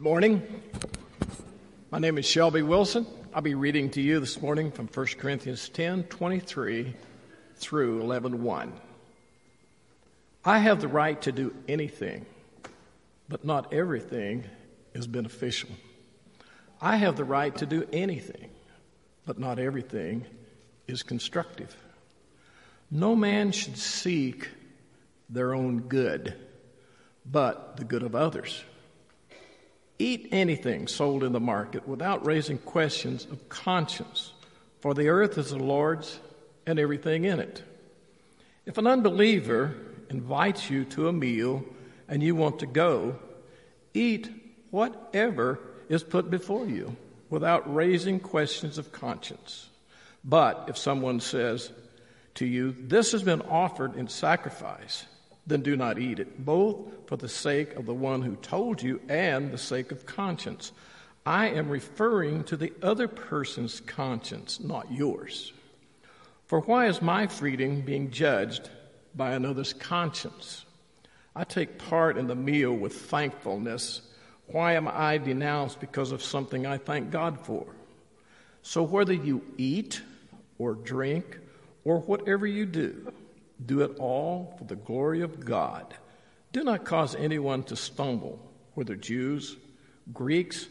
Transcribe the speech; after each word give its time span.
Good 0.00 0.04
morning. 0.04 0.62
My 1.90 1.98
name 1.98 2.16
is 2.16 2.24
Shelby 2.24 2.62
Wilson. 2.62 3.04
I'll 3.34 3.42
be 3.42 3.54
reading 3.54 3.90
to 3.90 4.00
you 4.00 4.18
this 4.18 4.40
morning 4.40 4.70
from 4.72 4.86
1 4.86 5.06
Corinthians 5.18 5.68
10 5.68 6.04
23 6.04 6.94
through 7.56 8.00
11 8.00 8.42
1. 8.42 8.72
I 10.42 10.58
have 10.58 10.80
the 10.80 10.88
right 10.88 11.20
to 11.20 11.32
do 11.32 11.54
anything, 11.68 12.24
but 13.28 13.44
not 13.44 13.74
everything 13.74 14.44
is 14.94 15.06
beneficial. 15.06 15.68
I 16.80 16.96
have 16.96 17.16
the 17.16 17.24
right 17.24 17.54
to 17.56 17.66
do 17.66 17.86
anything, 17.92 18.48
but 19.26 19.38
not 19.38 19.58
everything 19.58 20.24
is 20.86 21.02
constructive. 21.02 21.76
No 22.90 23.14
man 23.14 23.52
should 23.52 23.76
seek 23.76 24.48
their 25.28 25.54
own 25.54 25.80
good, 25.80 26.34
but 27.30 27.76
the 27.76 27.84
good 27.84 28.02
of 28.02 28.14
others. 28.14 28.64
Eat 30.00 30.28
anything 30.32 30.88
sold 30.88 31.22
in 31.22 31.32
the 31.32 31.40
market 31.40 31.86
without 31.86 32.24
raising 32.24 32.56
questions 32.56 33.26
of 33.30 33.50
conscience, 33.50 34.32
for 34.80 34.94
the 34.94 35.08
earth 35.08 35.36
is 35.36 35.50
the 35.50 35.58
Lord's 35.58 36.20
and 36.66 36.78
everything 36.78 37.26
in 37.26 37.38
it. 37.38 37.62
If 38.64 38.78
an 38.78 38.86
unbeliever 38.86 39.74
invites 40.08 40.70
you 40.70 40.86
to 40.86 41.08
a 41.08 41.12
meal 41.12 41.62
and 42.08 42.22
you 42.22 42.34
want 42.34 42.60
to 42.60 42.66
go, 42.66 43.18
eat 43.92 44.30
whatever 44.70 45.58
is 45.90 46.02
put 46.02 46.30
before 46.30 46.64
you 46.64 46.96
without 47.28 47.74
raising 47.74 48.20
questions 48.20 48.78
of 48.78 48.92
conscience. 48.92 49.68
But 50.24 50.64
if 50.68 50.78
someone 50.78 51.20
says 51.20 51.70
to 52.36 52.46
you, 52.46 52.72
This 52.72 53.12
has 53.12 53.22
been 53.22 53.42
offered 53.42 53.96
in 53.96 54.08
sacrifice, 54.08 55.04
then 55.46 55.62
do 55.62 55.76
not 55.76 55.98
eat 55.98 56.18
it, 56.18 56.44
both 56.44 56.76
for 57.06 57.16
the 57.16 57.28
sake 57.28 57.74
of 57.74 57.86
the 57.86 57.94
one 57.94 58.22
who 58.22 58.36
told 58.36 58.82
you 58.82 59.00
and 59.08 59.50
the 59.50 59.58
sake 59.58 59.90
of 59.92 60.06
conscience. 60.06 60.72
I 61.26 61.48
am 61.48 61.68
referring 61.68 62.44
to 62.44 62.56
the 62.56 62.72
other 62.82 63.08
person's 63.08 63.80
conscience, 63.80 64.60
not 64.60 64.90
yours. 64.92 65.52
For 66.46 66.60
why 66.60 66.86
is 66.86 67.02
my 67.02 67.26
freedom 67.26 67.82
being 67.82 68.10
judged 68.10 68.70
by 69.14 69.32
another's 69.32 69.72
conscience? 69.72 70.64
I 71.34 71.44
take 71.44 71.78
part 71.78 72.18
in 72.18 72.26
the 72.26 72.34
meal 72.34 72.72
with 72.72 72.94
thankfulness. 72.94 74.02
Why 74.46 74.72
am 74.72 74.88
I 74.88 75.18
denounced 75.18 75.78
because 75.78 76.10
of 76.10 76.22
something 76.22 76.66
I 76.66 76.78
thank 76.78 77.10
God 77.10 77.38
for? 77.46 77.66
So 78.62 78.82
whether 78.82 79.12
you 79.12 79.42
eat 79.56 80.02
or 80.58 80.74
drink 80.74 81.38
or 81.84 82.00
whatever 82.00 82.46
you 82.46 82.66
do, 82.66 83.12
do 83.64 83.82
it 83.82 83.96
all 83.98 84.54
for 84.58 84.64
the 84.64 84.76
glory 84.76 85.20
of 85.22 85.44
God. 85.44 85.94
Do 86.52 86.64
not 86.64 86.84
cause 86.84 87.14
anyone 87.14 87.62
to 87.64 87.76
stumble, 87.76 88.38
whether 88.74 88.96
Jews, 88.96 89.56
Greeks, 90.12 90.66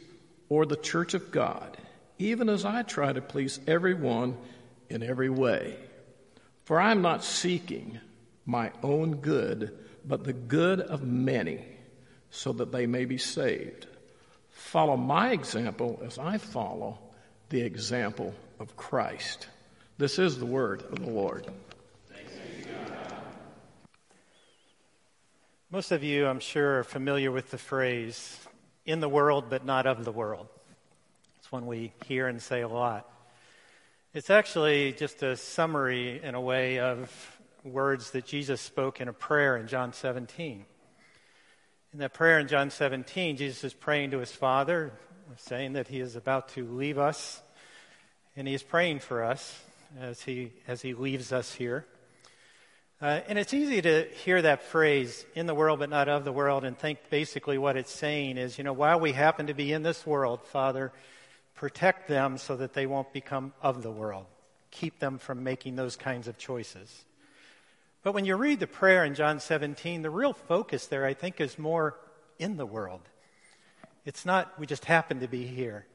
or 0.50 0.66
the 0.66 0.76
church 0.76 1.14
of 1.14 1.32
God, 1.32 1.78
even 2.18 2.50
as 2.50 2.66
I 2.66 2.84
try 2.84 3.14
to 3.14 3.22
please 3.22 3.60
everyone 3.68 4.38
in 4.90 5.04
every 5.04 5.30
way. 5.30 5.78
For 6.66 6.80
I 6.80 6.92
am 6.92 7.02
not 7.02 7.24
seeking 7.24 8.00
my 8.46 8.72
own 8.84 9.18
good, 9.18 9.78
but 10.06 10.24
the 10.24 10.34
good 10.34 10.82
of 10.82 11.04
many, 11.04 11.64
so 12.32 12.52
that 12.54 12.72
they 12.72 12.88
may 12.88 13.06
be 13.06 13.18
saved. 13.18 13.88
Follow 14.50 14.98
my 14.98 15.32
example 15.32 16.02
as 16.06 16.20
I 16.20 16.38
follow 16.38 17.00
the 17.50 17.62
example 17.62 18.34
of 18.60 18.76
Christ. 18.76 19.48
This 19.98 20.20
is 20.20 20.38
the 20.38 20.46
word 20.46 20.84
of 20.84 21.00
the 21.00 21.10
Lord. 21.10 21.48
Most 25.72 25.92
of 25.92 26.04
you, 26.04 26.26
I'm 26.26 26.40
sure, 26.40 26.80
are 26.80 26.84
familiar 26.84 27.32
with 27.32 27.52
the 27.52 27.60
phrase, 27.60 28.40
in 28.88 29.02
the 29.02 29.08
world 29.08 29.52
but 29.52 29.66
not 29.66 29.86
of 29.86 30.04
the 30.04 30.12
world. 30.12 30.48
It's 31.38 31.52
one 31.52 31.68
we 31.68 31.94
hear 32.08 32.28
and 32.28 32.42
say 32.42 32.62
a 32.62 32.68
lot. 32.68 33.08
It's 34.12 34.32
actually 34.32 34.94
just 34.94 35.22
a 35.22 35.38
summary, 35.38 36.24
in 36.24 36.34
a 36.34 36.42
way, 36.42 36.80
of 36.80 37.40
words 37.64 38.10
that 38.12 38.26
Jesus 38.26 38.60
spoke 38.60 39.00
in 39.00 39.10
a 39.10 39.14
prayer 39.14 39.58
in 39.58 39.68
John 39.68 39.94
17. 39.94 40.66
In 41.94 42.00
that 42.00 42.16
prayer 42.16 42.40
in 42.40 42.48
John 42.48 42.72
17, 42.72 43.38
Jesus 43.38 43.64
is 43.64 43.74
praying 43.76 44.10
to 44.10 44.18
his 44.18 44.32
Father, 44.32 44.92
saying 45.38 45.74
that 45.74 45.88
he 45.88 46.00
is 46.00 46.16
about 46.16 46.50
to 46.50 46.66
leave 46.66 46.98
us, 46.98 47.44
and 48.36 48.48
he 48.48 48.56
is 48.56 48.64
praying 48.64 49.02
for 49.02 49.24
us 49.24 49.62
as 50.00 50.24
he, 50.24 50.52
as 50.68 50.82
he 50.82 50.96
leaves 50.96 51.32
us 51.32 51.54
here. 51.54 51.86
Uh, 53.02 53.22
and 53.30 53.40
it's 53.40 53.54
easy 53.54 53.82
to 53.82 54.06
hear 54.26 54.42
that 54.42 54.62
phrase, 54.62 55.26
in 55.34 55.46
the 55.46 55.56
world 55.56 55.80
but 55.80 55.90
not 55.90 56.10
of 56.10 56.26
the 56.26 56.34
world, 56.34 56.66
and 56.66 56.78
think 56.78 57.00
basically 57.10 57.58
what 57.58 57.78
it's 57.78 57.94
saying 57.94 58.38
is, 58.38 58.58
you 58.58 58.64
know, 58.66 58.74
while 58.74 59.00
we 59.00 59.14
happen 59.14 59.48
to 59.48 59.54
be 59.54 59.72
in 59.72 59.84
this 59.84 60.06
world, 60.06 60.42
Father, 60.44 60.92
protect 61.56 62.10
them 62.10 62.38
so 62.38 62.58
that 62.58 62.74
they 62.74 62.86
won't 62.86 63.14
become 63.14 63.54
of 63.62 63.84
the 63.84 63.92
world. 63.92 64.26
Keep 64.72 65.00
them 65.00 65.18
from 65.18 65.46
making 65.46 65.78
those 65.78 65.96
kinds 65.96 66.28
of 66.28 66.38
choices. 66.38 67.06
But 68.04 68.12
when 68.12 68.26
you 68.26 68.36
read 68.36 68.60
the 68.60 68.68
prayer 68.68 69.06
in 69.06 69.16
John 69.16 69.40
17, 69.40 70.02
the 70.02 70.10
real 70.10 70.34
focus 70.34 70.88
there, 70.88 71.06
I 71.06 71.14
think, 71.14 71.40
is 71.40 71.58
more 71.58 71.98
in 72.38 72.58
the 72.58 72.66
world. 72.66 73.02
It's 74.04 74.26
not, 74.26 74.60
we 74.60 74.66
just 74.66 74.84
happen 74.84 75.22
to 75.22 75.28
be 75.30 75.46
here. 75.46 75.86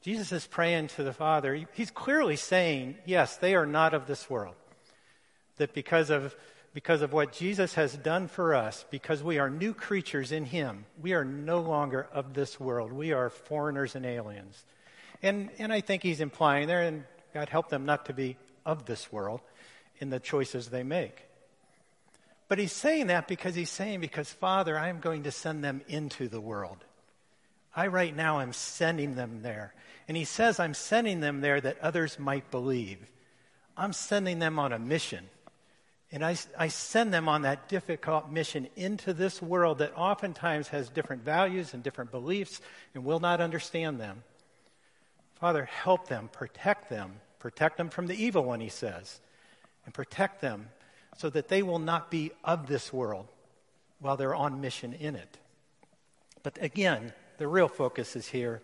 Jesus 0.00 0.32
is 0.32 0.46
praying 0.46 0.88
to 0.88 1.02
the 1.02 1.12
Father. 1.12 1.66
He's 1.74 1.90
clearly 1.90 2.36
saying, 2.36 2.96
yes, 3.04 3.36
they 3.36 3.54
are 3.54 3.66
not 3.66 3.92
of 3.92 4.06
this 4.06 4.30
world 4.30 4.54
that 5.56 5.74
because 5.74 6.10
of, 6.10 6.34
because 6.74 7.02
of 7.02 7.12
what 7.12 7.32
Jesus 7.32 7.74
has 7.74 7.94
done 7.96 8.28
for 8.28 8.54
us, 8.54 8.84
because 8.90 9.22
we 9.22 9.38
are 9.38 9.48
new 9.48 9.72
creatures 9.72 10.32
in 10.32 10.44
Him, 10.44 10.84
we 11.00 11.14
are 11.14 11.24
no 11.24 11.60
longer 11.60 12.06
of 12.12 12.34
this 12.34 12.60
world. 12.60 12.92
We 12.92 13.12
are 13.12 13.30
foreigners 13.30 13.94
and 13.94 14.04
aliens. 14.04 14.64
And, 15.22 15.50
and 15.58 15.72
I 15.72 15.80
think 15.80 16.02
He's 16.02 16.20
implying 16.20 16.68
there, 16.68 16.82
and 16.82 17.04
God 17.32 17.48
help 17.48 17.68
them 17.68 17.86
not 17.86 18.06
to 18.06 18.12
be 18.12 18.36
of 18.64 18.86
this 18.86 19.10
world 19.12 19.40
in 19.98 20.10
the 20.10 20.20
choices 20.20 20.68
they 20.68 20.82
make. 20.82 21.22
But 22.48 22.58
He's 22.58 22.72
saying 22.72 23.08
that 23.08 23.26
because 23.26 23.54
He's 23.54 23.70
saying, 23.70 24.00
because 24.00 24.30
Father, 24.30 24.78
I 24.78 24.88
am 24.88 25.00
going 25.00 25.22
to 25.24 25.32
send 25.32 25.64
them 25.64 25.80
into 25.88 26.28
the 26.28 26.40
world. 26.40 26.78
I 27.74 27.88
right 27.88 28.14
now 28.14 28.40
am 28.40 28.52
sending 28.52 29.14
them 29.14 29.40
there. 29.42 29.74
And 30.08 30.16
He 30.16 30.24
says, 30.24 30.60
I'm 30.60 30.74
sending 30.74 31.20
them 31.20 31.40
there 31.40 31.60
that 31.60 31.80
others 31.80 32.18
might 32.18 32.50
believe. 32.50 32.98
I'm 33.76 33.92
sending 33.92 34.38
them 34.38 34.58
on 34.58 34.72
a 34.72 34.78
mission. 34.78 35.28
And 36.16 36.24
I, 36.24 36.34
I 36.56 36.68
send 36.68 37.12
them 37.12 37.28
on 37.28 37.42
that 37.42 37.68
difficult 37.68 38.30
mission 38.30 38.68
into 38.74 39.12
this 39.12 39.42
world 39.42 39.80
that 39.80 39.92
oftentimes 39.94 40.68
has 40.68 40.88
different 40.88 41.22
values 41.22 41.74
and 41.74 41.82
different 41.82 42.10
beliefs 42.10 42.62
and 42.94 43.04
will 43.04 43.20
not 43.20 43.42
understand 43.42 44.00
them. 44.00 44.22
Father, 45.34 45.66
help 45.66 46.08
them, 46.08 46.30
protect 46.32 46.88
them, 46.88 47.20
protect 47.38 47.76
them 47.76 47.90
from 47.90 48.06
the 48.06 48.14
evil 48.14 48.44
one, 48.44 48.60
he 48.60 48.70
says, 48.70 49.20
and 49.84 49.92
protect 49.92 50.40
them 50.40 50.70
so 51.18 51.28
that 51.28 51.48
they 51.48 51.62
will 51.62 51.78
not 51.78 52.10
be 52.10 52.32
of 52.42 52.66
this 52.66 52.94
world 52.94 53.28
while 54.00 54.16
they're 54.16 54.34
on 54.34 54.62
mission 54.62 54.94
in 54.94 55.16
it. 55.16 55.36
But 56.42 56.56
again, 56.62 57.12
the 57.36 57.46
real 57.46 57.68
focus 57.68 58.16
is 58.16 58.26
here 58.26 58.62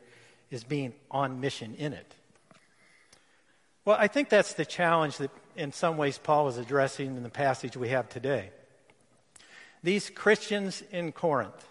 is 0.51 0.65
being 0.65 0.95
on 1.11 1.43
mission 1.43 1.75
in 1.75 1.93
it. 1.93 2.15
Well, 3.84 3.99
I 4.01 4.07
think 4.07 4.31
that's 4.31 4.55
the 4.55 4.65
challenge 4.65 5.19
that 5.19 5.41
in 5.57 5.73
some 5.73 5.97
ways 5.97 6.19
Paul 6.19 6.49
is 6.49 6.57
addressing 6.57 7.17
in 7.17 7.23
the 7.23 7.29
passage 7.29 7.77
we 7.77 7.89
have 7.89 8.09
today. 8.09 8.51
These 9.83 10.11
Christians 10.11 10.83
in 10.93 11.13
Corinth, 11.13 11.67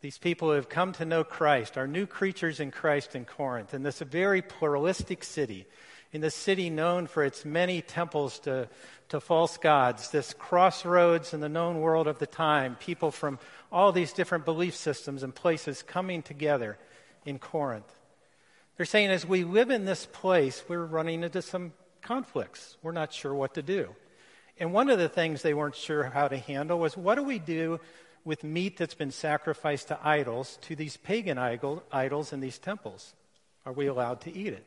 these 0.00 0.18
people 0.18 0.48
who 0.48 0.54
have 0.54 0.68
come 0.68 0.92
to 0.92 1.04
know 1.04 1.24
Christ, 1.24 1.76
are 1.76 1.86
new 1.86 2.06
creatures 2.06 2.60
in 2.60 2.70
Christ 2.70 3.14
in 3.14 3.24
Corinth, 3.24 3.74
in 3.74 3.82
this 3.82 3.98
very 3.98 4.40
pluralistic 4.40 5.24
city, 5.24 5.66
in 6.12 6.20
this 6.20 6.34
city 6.34 6.70
known 6.70 7.06
for 7.06 7.24
its 7.24 7.44
many 7.44 7.82
temples 7.82 8.38
to, 8.40 8.68
to 9.08 9.20
false 9.20 9.56
gods, 9.56 10.10
this 10.10 10.32
crossroads 10.32 11.34
in 11.34 11.40
the 11.40 11.48
known 11.48 11.80
world 11.80 12.06
of 12.06 12.18
the 12.18 12.26
time, 12.26 12.76
people 12.76 13.10
from 13.10 13.38
all 13.70 13.92
these 13.92 14.12
different 14.12 14.44
belief 14.44 14.74
systems 14.74 15.22
and 15.22 15.34
places 15.34 15.82
coming 15.82 16.22
together 16.22 16.78
in 17.24 17.38
Corinth. 17.38 17.92
They're 18.76 18.86
saying 18.86 19.10
as 19.10 19.26
we 19.26 19.44
live 19.44 19.70
in 19.70 19.84
this 19.84 20.06
place, 20.06 20.64
we're 20.66 20.84
running 20.84 21.22
into 21.22 21.42
some 21.42 21.72
conflicts. 22.02 22.76
We're 22.82 22.92
not 22.92 23.12
sure 23.12 23.34
what 23.34 23.54
to 23.54 23.62
do. 23.62 23.94
And 24.58 24.72
one 24.72 24.90
of 24.90 24.98
the 24.98 25.08
things 25.08 25.42
they 25.42 25.54
weren't 25.54 25.74
sure 25.74 26.04
how 26.04 26.28
to 26.28 26.36
handle 26.36 26.78
was 26.78 26.96
what 26.96 27.14
do 27.14 27.22
we 27.22 27.38
do 27.38 27.80
with 28.24 28.44
meat 28.44 28.76
that's 28.76 28.94
been 28.94 29.10
sacrificed 29.10 29.88
to 29.88 29.98
idols, 30.06 30.58
to 30.62 30.76
these 30.76 30.96
pagan 30.98 31.38
idols 31.38 32.32
in 32.32 32.40
these 32.40 32.58
temples? 32.58 33.14
Are 33.64 33.72
we 33.72 33.86
allowed 33.86 34.20
to 34.22 34.34
eat 34.34 34.52
it? 34.52 34.66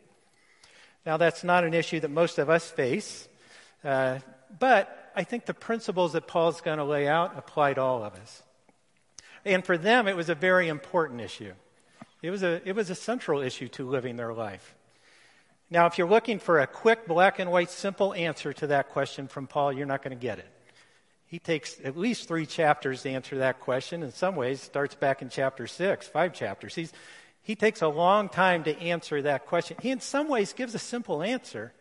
Now, 1.06 1.18
that's 1.18 1.44
not 1.44 1.64
an 1.64 1.74
issue 1.74 2.00
that 2.00 2.10
most 2.10 2.40
of 2.40 2.50
us 2.50 2.70
face, 2.70 3.28
uh, 3.84 4.20
but 4.58 5.12
I 5.16 5.24
think 5.24 5.46
the 5.46 5.54
principles 5.54 6.14
that 6.14 6.28
Paul's 6.28 6.62
going 6.62 6.78
to 6.78 6.84
lay 6.84 7.08
out 7.08 7.38
apply 7.38 7.74
to 7.74 7.82
all 7.82 8.04
of 8.04 8.16
us. 8.16 8.42
And 9.46 9.66
for 9.66 9.78
them, 9.78 10.08
it 10.08 10.16
was 10.16 10.30
a 10.30 10.36
very 10.36 10.70
important 10.70 11.22
issue. 11.22 11.54
It 12.22 12.32
was 12.32 12.42
a, 12.42 12.62
it 12.68 12.74
was 12.74 12.90
a 12.90 12.96
central 12.96 13.42
issue 13.42 13.68
to 13.70 13.88
living 13.88 14.16
their 14.16 14.34
life. 14.34 14.76
Now, 15.74 15.88
if 15.88 15.98
you're 15.98 16.08
looking 16.08 16.38
for 16.38 16.60
a 16.60 16.68
quick, 16.68 17.08
black 17.08 17.40
and 17.40 17.50
white, 17.50 17.72
simple 17.72 18.14
answer 18.14 18.54
to 18.54 18.68
that 18.68 18.92
question 18.92 19.28
from 19.28 19.48
Paul, 19.48 19.74
you're 19.74 19.88
not 19.88 20.04
going 20.04 20.16
to 20.16 20.22
get 20.22 20.38
it. 20.38 20.46
He 21.26 21.40
takes 21.40 21.78
at 21.84 21.98
least 21.98 22.28
three 22.28 22.46
chapters 22.46 23.02
to 23.02 23.10
answer 23.10 23.40
that 23.40 23.60
question. 23.60 24.04
In 24.04 24.12
some 24.12 24.36
ways, 24.36 24.62
starts 24.62 24.94
back 24.94 25.24
in 25.24 25.30
chapter 25.30 25.66
six, 25.66 26.08
five 26.08 26.32
chapters. 26.32 26.76
He's, 26.76 26.94
he 27.42 27.56
takes 27.56 27.82
a 27.82 27.88
long 27.88 28.30
time 28.30 28.64
to 28.66 28.80
answer 28.80 29.24
that 29.24 29.48
question. 29.48 29.78
He, 29.82 29.90
in 29.90 30.00
some 30.00 30.28
ways, 30.28 30.54
gives 30.54 30.76
a 30.76 30.80
simple 30.80 31.24
answer, 31.24 31.74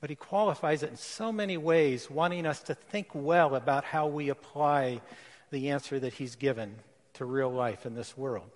but 0.00 0.08
he 0.08 0.16
qualifies 0.16 0.82
it 0.82 0.88
in 0.88 0.96
so 0.96 1.30
many 1.30 1.58
ways, 1.58 2.10
wanting 2.10 2.46
us 2.46 2.62
to 2.62 2.74
think 2.74 3.08
well 3.12 3.54
about 3.54 3.84
how 3.84 4.06
we 4.06 4.30
apply 4.30 5.02
the 5.50 5.68
answer 5.68 6.00
that 6.00 6.14
he's 6.14 6.36
given 6.36 6.76
to 7.12 7.26
real 7.26 7.52
life 7.52 7.84
in 7.84 7.94
this 7.94 8.16
world. 8.16 8.48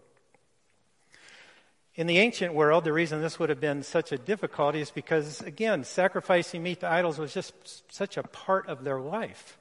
In 1.97 2.07
the 2.07 2.19
ancient 2.19 2.53
world, 2.53 2.85
the 2.85 2.93
reason 2.93 3.23
this 3.23 3.39
would 3.39 3.49
have 3.49 3.59
been 3.59 3.83
such 3.83 4.13
a 4.13 4.19
difficulty 4.19 4.83
is 4.83 4.91
because, 4.91 5.41
again, 5.41 5.83
sacrificing 5.83 6.63
meat 6.63 6.81
to 6.81 6.87
idols 6.87 7.19
was 7.19 7.33
just 7.33 7.55
such 7.91 8.19
a 8.19 8.23
part 8.23 8.69
of 8.69 8.85
their 8.85 9.01
life. 9.01 9.57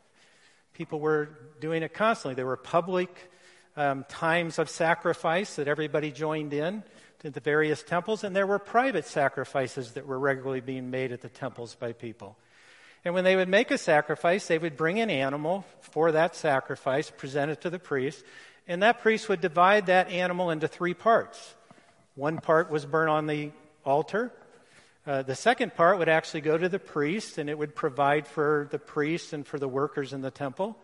People 0.73 0.99
were 0.99 1.29
doing 1.61 1.81
it 1.81 1.93
constantly. 1.93 2.35
There 2.35 2.45
were 2.45 2.57
public 2.57 3.31
um, 3.77 4.03
times 4.09 4.59
of 4.59 4.69
sacrifice 4.69 5.55
that 5.55 5.69
everybody 5.69 6.11
joined 6.11 6.53
in 6.53 6.83
to 7.19 7.29
the 7.29 7.39
various 7.39 7.83
temples, 7.83 8.25
and 8.25 8.35
there 8.35 8.45
were 8.45 8.59
private 8.59 9.05
sacrifices 9.05 9.93
that 9.93 10.05
were 10.05 10.19
regularly 10.19 10.59
being 10.59 10.91
made 10.91 11.13
at 11.13 11.21
the 11.21 11.29
temples 11.29 11.75
by 11.75 11.93
people. 11.93 12.37
And 13.05 13.13
when 13.13 13.23
they 13.23 13.37
would 13.37 13.47
make 13.47 13.71
a 13.71 13.77
sacrifice, 13.77 14.45
they 14.47 14.57
would 14.57 14.75
bring 14.75 14.99
an 14.99 15.09
animal 15.09 15.63
for 15.79 16.11
that 16.11 16.35
sacrifice, 16.35 17.09
present 17.09 17.49
it 17.51 17.61
to 17.61 17.69
the 17.69 17.79
priest, 17.79 18.25
and 18.67 18.83
that 18.83 19.01
priest 19.01 19.29
would 19.29 19.39
divide 19.39 19.85
that 19.85 20.09
animal 20.09 20.49
into 20.49 20.67
three 20.67 20.93
parts. 20.93 21.55
One 22.15 22.38
part 22.38 22.71
was 22.71 22.85
burnt 22.85 23.09
on 23.09 23.27
the 23.27 23.51
altar. 23.83 24.31
Uh, 25.06 25.21
the 25.21 25.35
second 25.35 25.75
part 25.75 26.00
would 26.00 26.07
actually 26.07 26.39
go 26.41 26.57
to 26.57 26.69
the 26.69 26.79
priest, 26.79 27.38
and 27.38 27.50
it 27.50 27.57
would 27.57 27.75
provide 27.75 28.25
for 28.25 28.69
the 28.71 28.79
priest 28.79 29.33
and 29.33 29.45
for 29.45 29.59
the 29.59 29.67
workers 29.67 30.13
in 30.13 30.21
the 30.21 30.31
temple. 30.31 30.77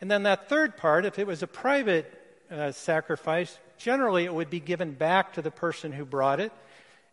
And 0.00 0.08
then 0.08 0.22
that 0.22 0.48
third 0.48 0.76
part, 0.76 1.06
if 1.06 1.18
it 1.18 1.26
was 1.26 1.42
a 1.42 1.48
private 1.48 2.06
uh, 2.52 2.70
sacrifice, 2.70 3.58
generally 3.78 4.24
it 4.24 4.32
would 4.32 4.48
be 4.48 4.60
given 4.60 4.92
back 4.92 5.32
to 5.32 5.42
the 5.42 5.50
person 5.50 5.90
who 5.90 6.04
brought 6.04 6.38
it, 6.38 6.52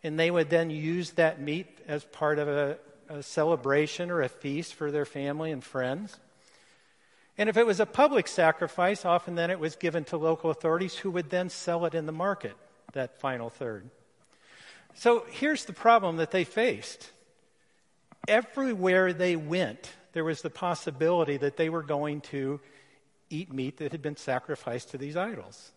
and 0.03 0.19
they 0.19 0.29
would 0.29 0.51
then 0.51 0.69
use 0.69 1.11
that 1.11 1.41
meat 1.41 1.79
as 1.87 2.03
part 2.03 2.37
of 2.37 2.47
a, 2.47 2.77
a 3.09 3.23
celebration 3.23 4.11
or 4.11 4.21
a 4.21 4.29
feast 4.29 4.75
for 4.75 4.91
their 4.91 5.05
family 5.05 5.51
and 5.51 5.63
friends. 5.63 6.19
And 7.39 7.49
if 7.49 7.57
it 7.57 7.65
was 7.65 7.79
a 7.79 7.87
public 7.87 8.27
sacrifice, 8.27 9.03
often 9.03 9.33
then 9.33 9.49
it 9.49 9.59
was 9.59 9.75
given 9.75 10.03
to 10.05 10.17
local 10.17 10.51
authorities 10.51 10.95
who 10.95 11.09
would 11.09 11.31
then 11.31 11.49
sell 11.49 11.85
it 11.85 11.95
in 11.95 12.05
the 12.05 12.11
market 12.11 12.55
that 12.93 13.19
final 13.19 13.49
third. 13.49 13.89
So 14.93 15.25
here's 15.29 15.65
the 15.65 15.73
problem 15.73 16.17
that 16.17 16.31
they 16.31 16.43
faced. 16.43 17.11
Everywhere 18.27 19.13
they 19.13 19.35
went, 19.35 19.91
there 20.13 20.23
was 20.23 20.41
the 20.41 20.49
possibility 20.49 21.37
that 21.37 21.57
they 21.57 21.69
were 21.69 21.83
going 21.83 22.21
to 22.21 22.59
eat 23.29 23.51
meat 23.53 23.77
that 23.77 23.91
had 23.93 24.01
been 24.01 24.17
sacrificed 24.17 24.91
to 24.91 24.97
these 24.97 25.15
idols. 25.15 25.71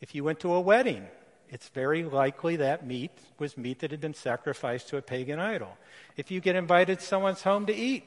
If 0.00 0.14
you 0.14 0.22
went 0.22 0.40
to 0.40 0.52
a 0.52 0.60
wedding, 0.60 1.06
it's 1.48 1.68
very 1.68 2.04
likely 2.04 2.56
that 2.56 2.86
meat 2.86 3.10
was 3.38 3.58
meat 3.58 3.80
that 3.80 3.90
had 3.90 4.00
been 4.00 4.14
sacrificed 4.14 4.88
to 4.88 4.96
a 4.96 5.02
pagan 5.02 5.38
idol. 5.38 5.76
If 6.16 6.30
you 6.30 6.40
get 6.40 6.56
invited 6.56 7.00
to 7.00 7.04
someone's 7.04 7.42
home 7.42 7.66
to 7.66 7.74
eat 7.74 8.04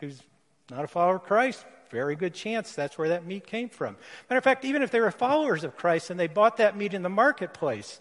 who's 0.00 0.22
not 0.70 0.84
a 0.84 0.88
follower 0.88 1.16
of 1.16 1.24
Christ, 1.24 1.64
very 1.90 2.16
good 2.16 2.34
chance 2.34 2.72
that's 2.72 2.98
where 2.98 3.10
that 3.10 3.26
meat 3.26 3.46
came 3.46 3.68
from. 3.68 3.96
Matter 4.28 4.38
of 4.38 4.44
fact, 4.44 4.64
even 4.64 4.82
if 4.82 4.90
they 4.90 5.00
were 5.00 5.10
followers 5.10 5.64
of 5.64 5.76
Christ 5.76 6.10
and 6.10 6.18
they 6.18 6.26
bought 6.26 6.58
that 6.58 6.76
meat 6.76 6.94
in 6.94 7.02
the 7.02 7.08
marketplace, 7.08 8.00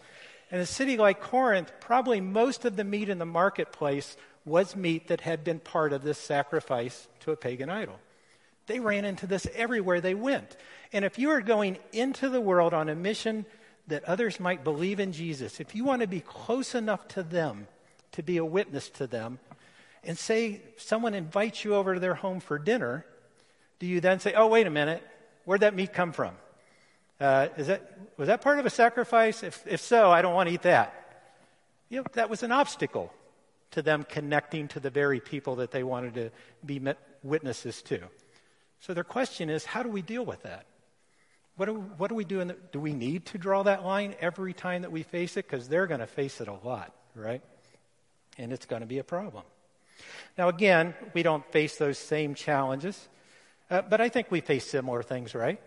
in 0.51 0.59
a 0.59 0.65
city 0.65 0.97
like 0.97 1.21
Corinth, 1.21 1.71
probably 1.79 2.21
most 2.21 2.65
of 2.65 2.75
the 2.75 2.83
meat 2.83 3.09
in 3.09 3.17
the 3.17 3.25
marketplace 3.25 4.15
was 4.45 4.75
meat 4.75 5.07
that 5.07 5.21
had 5.21 5.43
been 5.43 5.59
part 5.59 5.91
of 5.91 6.03
this 6.03 6.17
sacrifice 6.17 7.07
to 7.19 7.31
a 7.31 7.35
pagan 7.35 7.69
idol. 7.69 7.99
They 8.67 8.79
ran 8.79 9.05
into 9.05 9.27
this 9.27 9.47
everywhere 9.53 10.01
they 10.01 10.15
went. 10.15 10.55
And 10.93 11.03
if 11.03 11.19
you 11.19 11.31
are 11.31 11.41
going 11.41 11.77
into 11.91 12.29
the 12.29 12.41
world 12.41 12.73
on 12.73 12.89
a 12.89 12.95
mission 12.95 13.45
that 13.87 14.03
others 14.05 14.39
might 14.39 14.63
believe 14.63 14.99
in 14.99 15.11
Jesus, 15.11 15.59
if 15.59 15.75
you 15.75 15.83
want 15.83 16.01
to 16.01 16.07
be 16.07 16.21
close 16.21 16.75
enough 16.75 17.07
to 17.09 17.23
them 17.23 17.67
to 18.13 18.23
be 18.23 18.37
a 18.37 18.45
witness 18.45 18.89
to 18.91 19.07
them, 19.07 19.39
and 20.03 20.17
say 20.17 20.61
someone 20.77 21.13
invites 21.13 21.65
you 21.65 21.75
over 21.75 21.93
to 21.95 21.99
their 21.99 22.15
home 22.15 22.39
for 22.39 22.57
dinner, 22.57 23.05
do 23.79 23.87
you 23.87 24.01
then 24.01 24.19
say, 24.19 24.33
oh, 24.33 24.47
wait 24.47 24.67
a 24.67 24.71
minute, 24.71 25.03
where'd 25.45 25.61
that 25.61 25.75
meat 25.75 25.93
come 25.93 26.11
from? 26.11 26.35
Uh, 27.19 27.47
is 27.57 27.67
that, 27.67 27.97
was 28.17 28.27
that 28.27 28.41
part 28.41 28.59
of 28.59 28.65
a 28.65 28.69
sacrifice? 28.69 29.43
If, 29.43 29.65
if 29.67 29.81
so, 29.81 30.11
I 30.11 30.21
don't 30.21 30.33
want 30.33 30.49
to 30.49 30.55
eat 30.55 30.63
that. 30.63 30.93
You 31.89 31.99
know, 31.99 32.05
that 32.13 32.29
was 32.29 32.43
an 32.43 32.51
obstacle 32.51 33.11
to 33.71 33.81
them 33.81 34.03
connecting 34.03 34.67
to 34.69 34.79
the 34.79 34.89
very 34.89 35.19
people 35.19 35.57
that 35.57 35.71
they 35.71 35.83
wanted 35.83 36.13
to 36.15 36.31
be 36.65 36.81
witnesses 37.23 37.81
to. 37.83 37.99
So 38.79 38.93
their 38.93 39.03
question 39.03 39.49
is, 39.49 39.65
how 39.65 39.83
do 39.83 39.89
we 39.89 40.01
deal 40.01 40.25
with 40.25 40.43
that? 40.43 40.65
What 41.55 41.65
do, 41.65 41.73
what 41.73 42.09
do 42.09 42.15
we 42.15 42.23
do? 42.23 42.43
The, 42.43 42.55
do 42.71 42.79
we 42.79 42.93
need 42.93 43.25
to 43.27 43.37
draw 43.39 43.63
that 43.63 43.83
line 43.83 44.15
every 44.19 44.53
time 44.53 44.83
that 44.83 44.91
we 44.91 45.01
face 45.03 45.37
it? 45.37 45.49
Because 45.49 45.67
they're 45.67 45.87
going 45.87 46.01
to 46.01 46.07
face 46.07 46.39
it 46.39 46.47
a 46.47 46.53
lot, 46.53 46.93
right? 47.15 47.41
And 48.37 48.53
it's 48.53 48.67
going 48.67 48.81
to 48.81 48.87
be 48.87 48.99
a 48.99 49.03
problem. 49.03 49.43
Now, 50.37 50.49
again, 50.49 50.93
we 51.15 51.23
don't 51.23 51.43
face 51.51 51.77
those 51.77 51.97
same 51.97 52.35
challenges. 52.35 53.09
Uh, 53.69 53.81
but 53.81 53.99
I 53.99 54.09
think 54.09 54.31
we 54.31 54.41
face 54.41 54.65
similar 54.65 55.03
things, 55.03 55.35
right? 55.35 55.59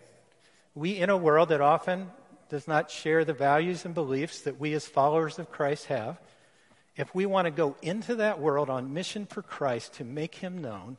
We, 0.73 0.97
in 0.97 1.09
a 1.09 1.17
world 1.17 1.49
that 1.49 1.61
often 1.61 2.09
does 2.49 2.67
not 2.67 2.89
share 2.89 3.23
the 3.23 3.33
values 3.33 3.85
and 3.85 3.93
beliefs 3.93 4.41
that 4.41 4.59
we 4.59 4.73
as 4.73 4.87
followers 4.87 5.37
of 5.37 5.51
Christ 5.51 5.85
have, 5.85 6.19
if 6.95 7.13
we 7.13 7.25
want 7.25 7.45
to 7.45 7.51
go 7.51 7.75
into 7.81 8.15
that 8.15 8.39
world 8.39 8.69
on 8.69 8.93
mission 8.93 9.25
for 9.25 9.41
Christ 9.41 9.93
to 9.95 10.03
make 10.03 10.35
him 10.35 10.61
known, 10.61 10.97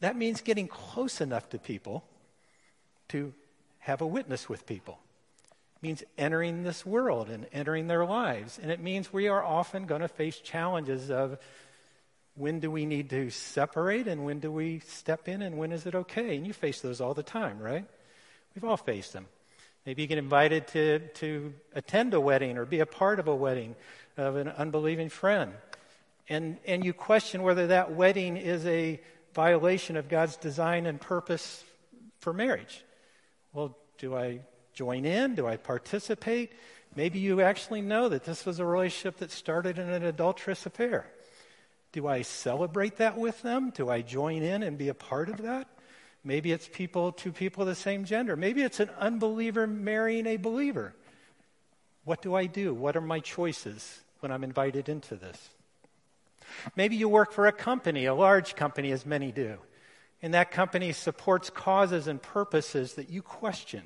that 0.00 0.16
means 0.16 0.40
getting 0.40 0.68
close 0.68 1.20
enough 1.20 1.48
to 1.50 1.58
people 1.58 2.04
to 3.08 3.32
have 3.80 4.00
a 4.00 4.06
witness 4.06 4.48
with 4.48 4.66
people. 4.66 4.98
It 5.76 5.82
means 5.82 6.02
entering 6.16 6.62
this 6.62 6.84
world 6.84 7.30
and 7.30 7.46
entering 7.52 7.86
their 7.86 8.04
lives. 8.04 8.58
And 8.62 8.70
it 8.70 8.80
means 8.80 9.12
we 9.12 9.28
are 9.28 9.42
often 9.42 9.86
going 9.86 10.02
to 10.02 10.08
face 10.08 10.38
challenges 10.38 11.10
of 11.10 11.38
when 12.38 12.60
do 12.60 12.70
we 12.70 12.86
need 12.86 13.10
to 13.10 13.30
separate 13.30 14.06
and 14.06 14.24
when 14.24 14.38
do 14.38 14.50
we 14.50 14.78
step 14.80 15.28
in 15.28 15.42
and 15.42 15.58
when 15.58 15.72
is 15.72 15.86
it 15.86 15.94
okay? 15.94 16.36
And 16.36 16.46
you 16.46 16.52
face 16.52 16.80
those 16.80 17.00
all 17.00 17.12
the 17.12 17.22
time, 17.22 17.58
right? 17.58 17.84
We've 18.54 18.64
all 18.64 18.76
faced 18.76 19.12
them. 19.12 19.26
Maybe 19.84 20.02
you 20.02 20.08
get 20.08 20.18
invited 20.18 20.68
to, 20.68 20.98
to 21.14 21.52
attend 21.74 22.14
a 22.14 22.20
wedding 22.20 22.56
or 22.56 22.64
be 22.64 22.80
a 22.80 22.86
part 22.86 23.18
of 23.18 23.26
a 23.26 23.34
wedding 23.34 23.74
of 24.16 24.36
an 24.36 24.48
unbelieving 24.48 25.08
friend. 25.08 25.52
And, 26.28 26.58
and 26.66 26.84
you 26.84 26.92
question 26.92 27.42
whether 27.42 27.68
that 27.68 27.92
wedding 27.94 28.36
is 28.36 28.64
a 28.66 29.00
violation 29.34 29.96
of 29.96 30.08
God's 30.08 30.36
design 30.36 30.86
and 30.86 31.00
purpose 31.00 31.64
for 32.20 32.32
marriage. 32.32 32.84
Well, 33.52 33.76
do 33.98 34.14
I 34.14 34.40
join 34.74 35.04
in? 35.04 35.34
Do 35.34 35.46
I 35.46 35.56
participate? 35.56 36.52
Maybe 36.94 37.18
you 37.18 37.40
actually 37.40 37.80
know 37.80 38.08
that 38.08 38.24
this 38.24 38.46
was 38.46 38.60
a 38.60 38.64
relationship 38.64 39.18
that 39.18 39.30
started 39.30 39.78
in 39.78 39.88
an 39.88 40.04
adulterous 40.04 40.66
affair. 40.66 41.06
Do 41.92 42.06
I 42.06 42.22
celebrate 42.22 42.96
that 42.96 43.16
with 43.16 43.40
them? 43.42 43.70
Do 43.70 43.88
I 43.88 44.02
join 44.02 44.42
in 44.42 44.62
and 44.62 44.76
be 44.76 44.88
a 44.88 44.94
part 44.94 45.28
of 45.28 45.38
that? 45.38 45.68
Maybe 46.24 46.52
it's 46.52 46.68
people, 46.70 47.12
two 47.12 47.32
people 47.32 47.62
of 47.62 47.68
the 47.68 47.74
same 47.74 48.04
gender. 48.04 48.36
Maybe 48.36 48.62
it's 48.62 48.80
an 48.80 48.90
unbeliever 48.98 49.66
marrying 49.66 50.26
a 50.26 50.36
believer. 50.36 50.94
What 52.04 52.22
do 52.22 52.34
I 52.34 52.46
do? 52.46 52.74
What 52.74 52.96
are 52.96 53.00
my 53.00 53.20
choices 53.20 54.00
when 54.20 54.32
I'm 54.32 54.44
invited 54.44 54.88
into 54.88 55.16
this? 55.16 55.48
Maybe 56.76 56.96
you 56.96 57.08
work 57.08 57.32
for 57.32 57.46
a 57.46 57.52
company, 57.52 58.06
a 58.06 58.14
large 58.14 58.56
company, 58.56 58.90
as 58.92 59.06
many 59.06 59.32
do, 59.32 59.58
and 60.22 60.34
that 60.34 60.50
company 60.50 60.92
supports 60.92 61.50
causes 61.50 62.06
and 62.06 62.20
purposes 62.20 62.94
that 62.94 63.10
you 63.10 63.22
question. 63.22 63.82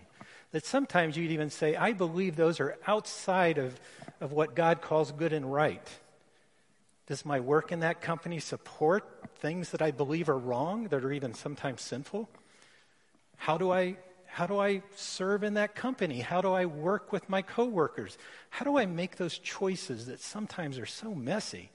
That 0.53 0.65
sometimes 0.67 1.17
you'd 1.17 1.31
even 1.31 1.51
say, 1.51 1.77
I 1.77 1.93
believe 1.93 2.37
those 2.37 2.61
are 2.61 2.77
outside 2.87 3.59
of, 3.59 3.79
of 4.21 4.33
what 4.33 4.55
God 4.55 4.83
calls 4.83 5.11
good 5.11 5.33
and 5.33 5.51
right. 5.51 5.87
Does 7.07 7.25
my 7.25 7.41
work 7.41 7.73
in 7.73 7.81
that 7.81 8.01
company 8.01 8.39
support 8.39 9.05
things 9.37 9.71
that 9.71 9.83
I 9.83 9.91
believe 9.91 10.29
are 10.29 10.39
wrong, 10.39 10.85
that 10.89 11.05
are 11.05 11.13
even 11.13 11.35
sometimes 11.35 11.83
sinful? 11.83 12.29
How 13.37 13.59
do 13.59 13.71
I 13.71 13.97
how 14.27 14.47
do 14.47 14.59
I 14.59 14.83
serve 14.97 15.45
in 15.45 15.55
that 15.55 15.75
company? 15.75 16.21
How 16.21 16.41
do 16.41 16.53
I 16.53 16.65
work 16.65 17.13
with 17.13 17.29
my 17.29 17.43
coworkers? 17.43 18.17
How 18.49 18.65
do 18.65 18.79
I 18.79 18.87
make 18.87 19.17
those 19.17 19.37
choices 19.37 20.07
that 20.07 20.23
sometimes 20.23 20.79
are 20.79 20.87
so 20.87 21.15
messy? 21.15 21.71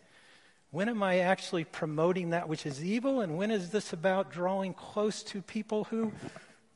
When 0.72 0.90
am 0.90 1.04
I 1.04 1.20
actually 1.20 1.66
promoting 1.66 2.32
that 2.32 2.50
which 2.50 2.66
is 2.66 2.84
evil? 2.84 3.22
And 3.22 3.38
when 3.38 3.52
is 3.52 3.70
this 3.70 3.94
about 3.94 4.32
drawing 4.32 4.74
close 4.74 5.22
to 5.24 5.44
people 5.44 5.84
who, 5.84 6.12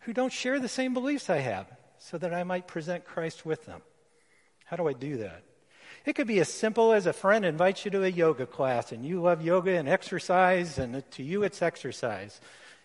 who 0.01 0.13
don't 0.13 0.31
share 0.31 0.59
the 0.59 0.67
same 0.67 0.93
beliefs 0.93 1.31
I 1.31 1.39
have 1.39 1.65
so 1.97 2.19
that 2.19 2.31
I 2.31 2.43
might 2.43 2.67
present 2.67 3.03
Christ 3.03 3.43
with 3.43 3.65
them? 3.65 3.81
How 4.65 4.77
do 4.77 4.87
I 4.87 4.93
do 4.93 5.17
that? 5.17 5.41
It 6.05 6.13
could 6.13 6.27
be 6.27 6.39
as 6.39 6.49
simple 6.49 6.93
as 6.93 7.05
a 7.05 7.13
friend 7.13 7.45
invites 7.45 7.85
you 7.85 7.91
to 7.91 8.03
a 8.03 8.09
yoga 8.09 8.47
class 8.47 8.91
and 8.91 9.05
you 9.05 9.21
love 9.21 9.43
yoga 9.43 9.75
and 9.75 9.87
exercise, 9.87 10.79
and 10.79 11.03
to 11.11 11.23
you 11.23 11.43
it's 11.43 11.61
exercise. 11.61 12.41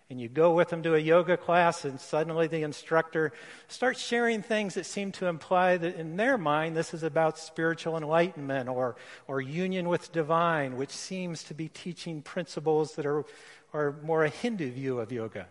And 0.08 0.20
you 0.20 0.28
go 0.28 0.54
with 0.54 0.68
them 0.68 0.84
to 0.84 0.94
a 0.94 1.00
yoga 1.00 1.36
class, 1.36 1.84
and 1.84 1.98
suddenly 1.98 2.46
the 2.46 2.62
instructor 2.62 3.32
starts 3.66 4.00
sharing 4.00 4.40
things 4.40 4.74
that 4.74 4.86
seem 4.86 5.10
to 5.12 5.26
imply 5.26 5.78
that 5.78 5.96
in 5.96 6.16
their 6.16 6.38
mind 6.38 6.76
this 6.76 6.94
is 6.94 7.02
about 7.02 7.38
spiritual 7.38 7.96
enlightenment 7.96 8.68
or, 8.68 8.96
or 9.26 9.40
union 9.40 9.88
with 9.88 10.12
divine, 10.12 10.76
which 10.76 10.90
seems 10.90 11.42
to 11.44 11.54
be 11.54 11.68
teaching 11.68 12.22
principles 12.22 12.94
that 12.94 13.06
are, 13.06 13.24
are 13.72 13.96
more 14.02 14.24
a 14.24 14.28
Hindu 14.28 14.70
view 14.70 15.00
of 15.00 15.10
yoga. 15.10 15.46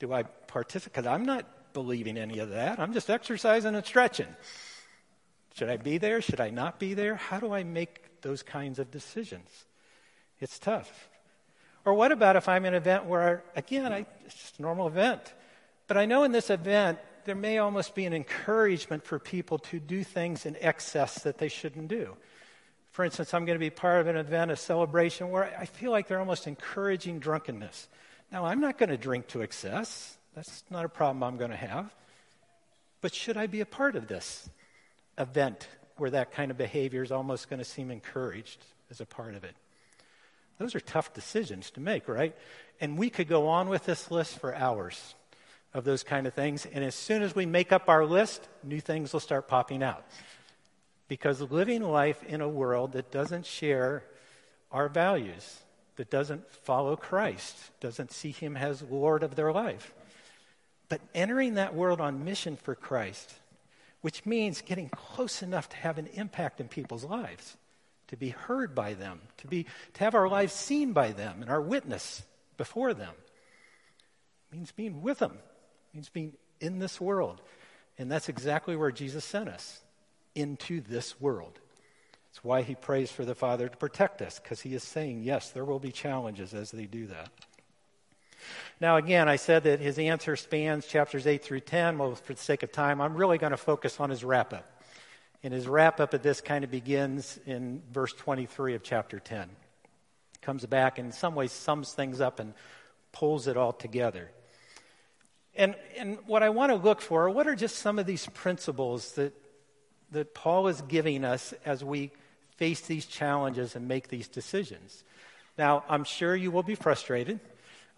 Do 0.00 0.12
I 0.12 0.24
participate? 0.24 1.06
I'm 1.06 1.24
not 1.24 1.72
believing 1.72 2.18
any 2.18 2.40
of 2.40 2.50
that. 2.50 2.78
I'm 2.78 2.92
just 2.92 3.08
exercising 3.08 3.74
and 3.74 3.86
stretching. 3.86 4.34
Should 5.56 5.70
I 5.70 5.78
be 5.78 5.96
there? 5.96 6.20
Should 6.20 6.40
I 6.40 6.50
not 6.50 6.78
be 6.78 6.92
there? 6.92 7.14
How 7.14 7.40
do 7.40 7.54
I 7.54 7.64
make 7.64 8.20
those 8.20 8.42
kinds 8.42 8.78
of 8.78 8.90
decisions? 8.90 9.64
It's 10.38 10.58
tough. 10.58 11.08
Or 11.86 11.94
what 11.94 12.12
about 12.12 12.36
if 12.36 12.46
I'm 12.46 12.66
in 12.66 12.74
an 12.74 12.82
event 12.82 13.06
where, 13.06 13.42
again, 13.54 13.90
I, 13.90 14.04
it's 14.26 14.34
just 14.34 14.58
a 14.58 14.62
normal 14.62 14.86
event, 14.86 15.32
but 15.86 15.96
I 15.96 16.04
know 16.04 16.24
in 16.24 16.32
this 16.32 16.50
event 16.50 16.98
there 17.24 17.34
may 17.34 17.56
almost 17.56 17.94
be 17.94 18.04
an 18.04 18.12
encouragement 18.12 19.04
for 19.04 19.18
people 19.18 19.58
to 19.58 19.80
do 19.80 20.04
things 20.04 20.44
in 20.44 20.56
excess 20.60 21.22
that 21.22 21.38
they 21.38 21.48
shouldn't 21.48 21.88
do. 21.88 22.16
For 22.92 23.04
instance, 23.04 23.32
I'm 23.32 23.46
going 23.46 23.56
to 23.56 23.64
be 23.64 23.70
part 23.70 24.00
of 24.00 24.08
an 24.08 24.16
event, 24.16 24.50
a 24.50 24.56
celebration, 24.56 25.30
where 25.30 25.56
I 25.58 25.64
feel 25.64 25.90
like 25.90 26.06
they're 26.06 26.20
almost 26.20 26.46
encouraging 26.46 27.18
drunkenness. 27.18 27.88
Now, 28.30 28.44
I'm 28.44 28.60
not 28.60 28.76
going 28.76 28.90
to 28.90 28.98
drink 28.98 29.28
to 29.28 29.40
excess. 29.40 30.18
That's 30.34 30.64
not 30.70 30.84
a 30.84 30.88
problem 30.88 31.22
I'm 31.22 31.38
going 31.38 31.50
to 31.50 31.56
have. 31.56 31.94
But 33.00 33.14
should 33.14 33.36
I 33.38 33.46
be 33.46 33.60
a 33.60 33.66
part 33.66 33.96
of 33.96 34.08
this 34.08 34.50
event 35.18 35.68
where 35.96 36.10
that 36.10 36.32
kind 36.32 36.50
of 36.50 36.58
behavior 36.58 37.02
is 37.02 37.12
almost 37.12 37.48
going 37.48 37.58
to 37.58 37.64
seem 37.64 37.90
encouraged 37.90 38.64
as 38.90 39.00
a 39.00 39.06
part 39.06 39.34
of 39.34 39.44
it? 39.44 39.54
Those 40.58 40.74
are 40.74 40.80
tough 40.80 41.12
decisions 41.12 41.70
to 41.72 41.80
make, 41.80 42.08
right? 42.08 42.34
And 42.80 42.96
we 42.96 43.10
could 43.10 43.28
go 43.28 43.48
on 43.48 43.68
with 43.68 43.84
this 43.84 44.10
list 44.10 44.38
for 44.38 44.54
hours 44.54 45.14
of 45.74 45.84
those 45.84 46.02
kind 46.02 46.26
of 46.26 46.34
things. 46.34 46.66
And 46.66 46.82
as 46.82 46.94
soon 46.94 47.22
as 47.22 47.34
we 47.34 47.44
make 47.44 47.72
up 47.72 47.88
our 47.88 48.06
list, 48.06 48.48
new 48.62 48.80
things 48.80 49.12
will 49.12 49.20
start 49.20 49.48
popping 49.48 49.82
out. 49.82 50.04
Because 51.08 51.40
living 51.40 51.82
life 51.82 52.22
in 52.24 52.40
a 52.40 52.48
world 52.48 52.92
that 52.92 53.10
doesn't 53.10 53.46
share 53.46 54.02
our 54.72 54.88
values, 54.88 55.60
that 55.96 56.10
doesn't 56.10 56.50
follow 56.50 56.96
Christ, 56.96 57.54
doesn't 57.80 58.10
see 58.10 58.30
Him 58.30 58.56
as 58.56 58.82
Lord 58.82 59.22
of 59.22 59.34
their 59.34 59.52
life, 59.52 59.94
but 60.88 61.00
entering 61.14 61.54
that 61.54 61.74
world 61.74 62.00
on 62.00 62.24
mission 62.24 62.56
for 62.56 62.74
Christ, 62.74 63.34
which 64.00 64.26
means 64.26 64.62
getting 64.62 64.88
close 64.88 65.42
enough 65.42 65.68
to 65.70 65.76
have 65.76 65.98
an 65.98 66.08
impact 66.14 66.60
in 66.60 66.68
people's 66.68 67.04
lives, 67.04 67.56
to 68.08 68.16
be 68.16 68.30
heard 68.30 68.74
by 68.74 68.94
them, 68.94 69.20
to, 69.38 69.46
be, 69.46 69.66
to 69.94 70.04
have 70.04 70.14
our 70.14 70.28
lives 70.28 70.52
seen 70.52 70.92
by 70.92 71.12
them 71.12 71.42
and 71.42 71.50
our 71.50 71.60
witness 71.60 72.22
before 72.56 72.94
them. 72.94 73.14
It 74.52 74.56
means 74.56 74.72
being 74.72 75.02
with 75.02 75.18
them 75.18 75.38
means 75.96 76.08
being 76.10 76.34
in 76.60 76.78
this 76.78 77.00
world. 77.00 77.40
And 77.98 78.10
that's 78.12 78.28
exactly 78.28 78.76
where 78.76 78.92
Jesus 78.92 79.24
sent 79.24 79.48
us 79.48 79.80
into 80.34 80.82
this 80.82 81.18
world. 81.20 81.58
It's 82.30 82.44
why 82.44 82.62
he 82.62 82.74
prays 82.74 83.10
for 83.10 83.24
the 83.24 83.34
Father 83.34 83.68
to 83.68 83.76
protect 83.76 84.20
us, 84.20 84.38
because 84.38 84.60
he 84.60 84.74
is 84.74 84.82
saying, 84.82 85.22
yes, 85.22 85.50
there 85.50 85.64
will 85.64 85.78
be 85.78 85.90
challenges 85.90 86.52
as 86.52 86.70
they 86.70 86.84
do 86.84 87.06
that. 87.06 87.30
Now, 88.80 88.96
again, 88.96 89.28
I 89.28 89.36
said 89.36 89.64
that 89.64 89.80
his 89.80 89.98
answer 89.98 90.36
spans 90.36 90.86
chapters 90.86 91.26
8 91.26 91.42
through 91.42 91.60
10. 91.60 91.98
Well, 91.98 92.14
for 92.14 92.34
the 92.34 92.40
sake 92.40 92.62
of 92.62 92.72
time, 92.72 93.00
I'm 93.00 93.16
really 93.16 93.38
going 93.38 93.52
to 93.52 93.56
focus 93.56 94.00
on 94.00 94.10
his 94.10 94.22
wrap 94.22 94.52
up. 94.52 94.82
And 95.42 95.54
his 95.54 95.68
wrap 95.68 96.00
up 96.00 96.12
of 96.14 96.22
this 96.22 96.40
kind 96.40 96.64
of 96.64 96.70
begins 96.70 97.38
in 97.46 97.82
verse 97.92 98.12
23 98.12 98.74
of 98.74 98.82
chapter 98.82 99.18
10. 99.20 99.48
Comes 100.42 100.66
back 100.66 100.98
and 100.98 101.06
in 101.06 101.12
some 101.12 101.34
ways 101.34 101.52
sums 101.52 101.92
things 101.92 102.20
up 102.20 102.40
and 102.40 102.54
pulls 103.12 103.46
it 103.46 103.56
all 103.56 103.72
together. 103.72 104.30
And, 105.54 105.74
and 105.96 106.18
what 106.26 106.42
I 106.42 106.50
want 106.50 106.70
to 106.70 106.76
look 106.76 107.00
for, 107.00 107.24
are 107.24 107.30
what 107.30 107.46
are 107.46 107.54
just 107.54 107.76
some 107.76 107.98
of 107.98 108.06
these 108.06 108.26
principles 108.34 109.12
that, 109.12 109.32
that 110.10 110.34
Paul 110.34 110.68
is 110.68 110.82
giving 110.82 111.24
us 111.24 111.54
as 111.64 111.82
we 111.82 112.10
face 112.56 112.82
these 112.82 113.06
challenges 113.06 113.74
and 113.74 113.88
make 113.88 114.08
these 114.08 114.28
decisions? 114.28 115.02
Now, 115.56 115.84
I'm 115.88 116.04
sure 116.04 116.36
you 116.36 116.50
will 116.50 116.62
be 116.62 116.74
frustrated. 116.74 117.40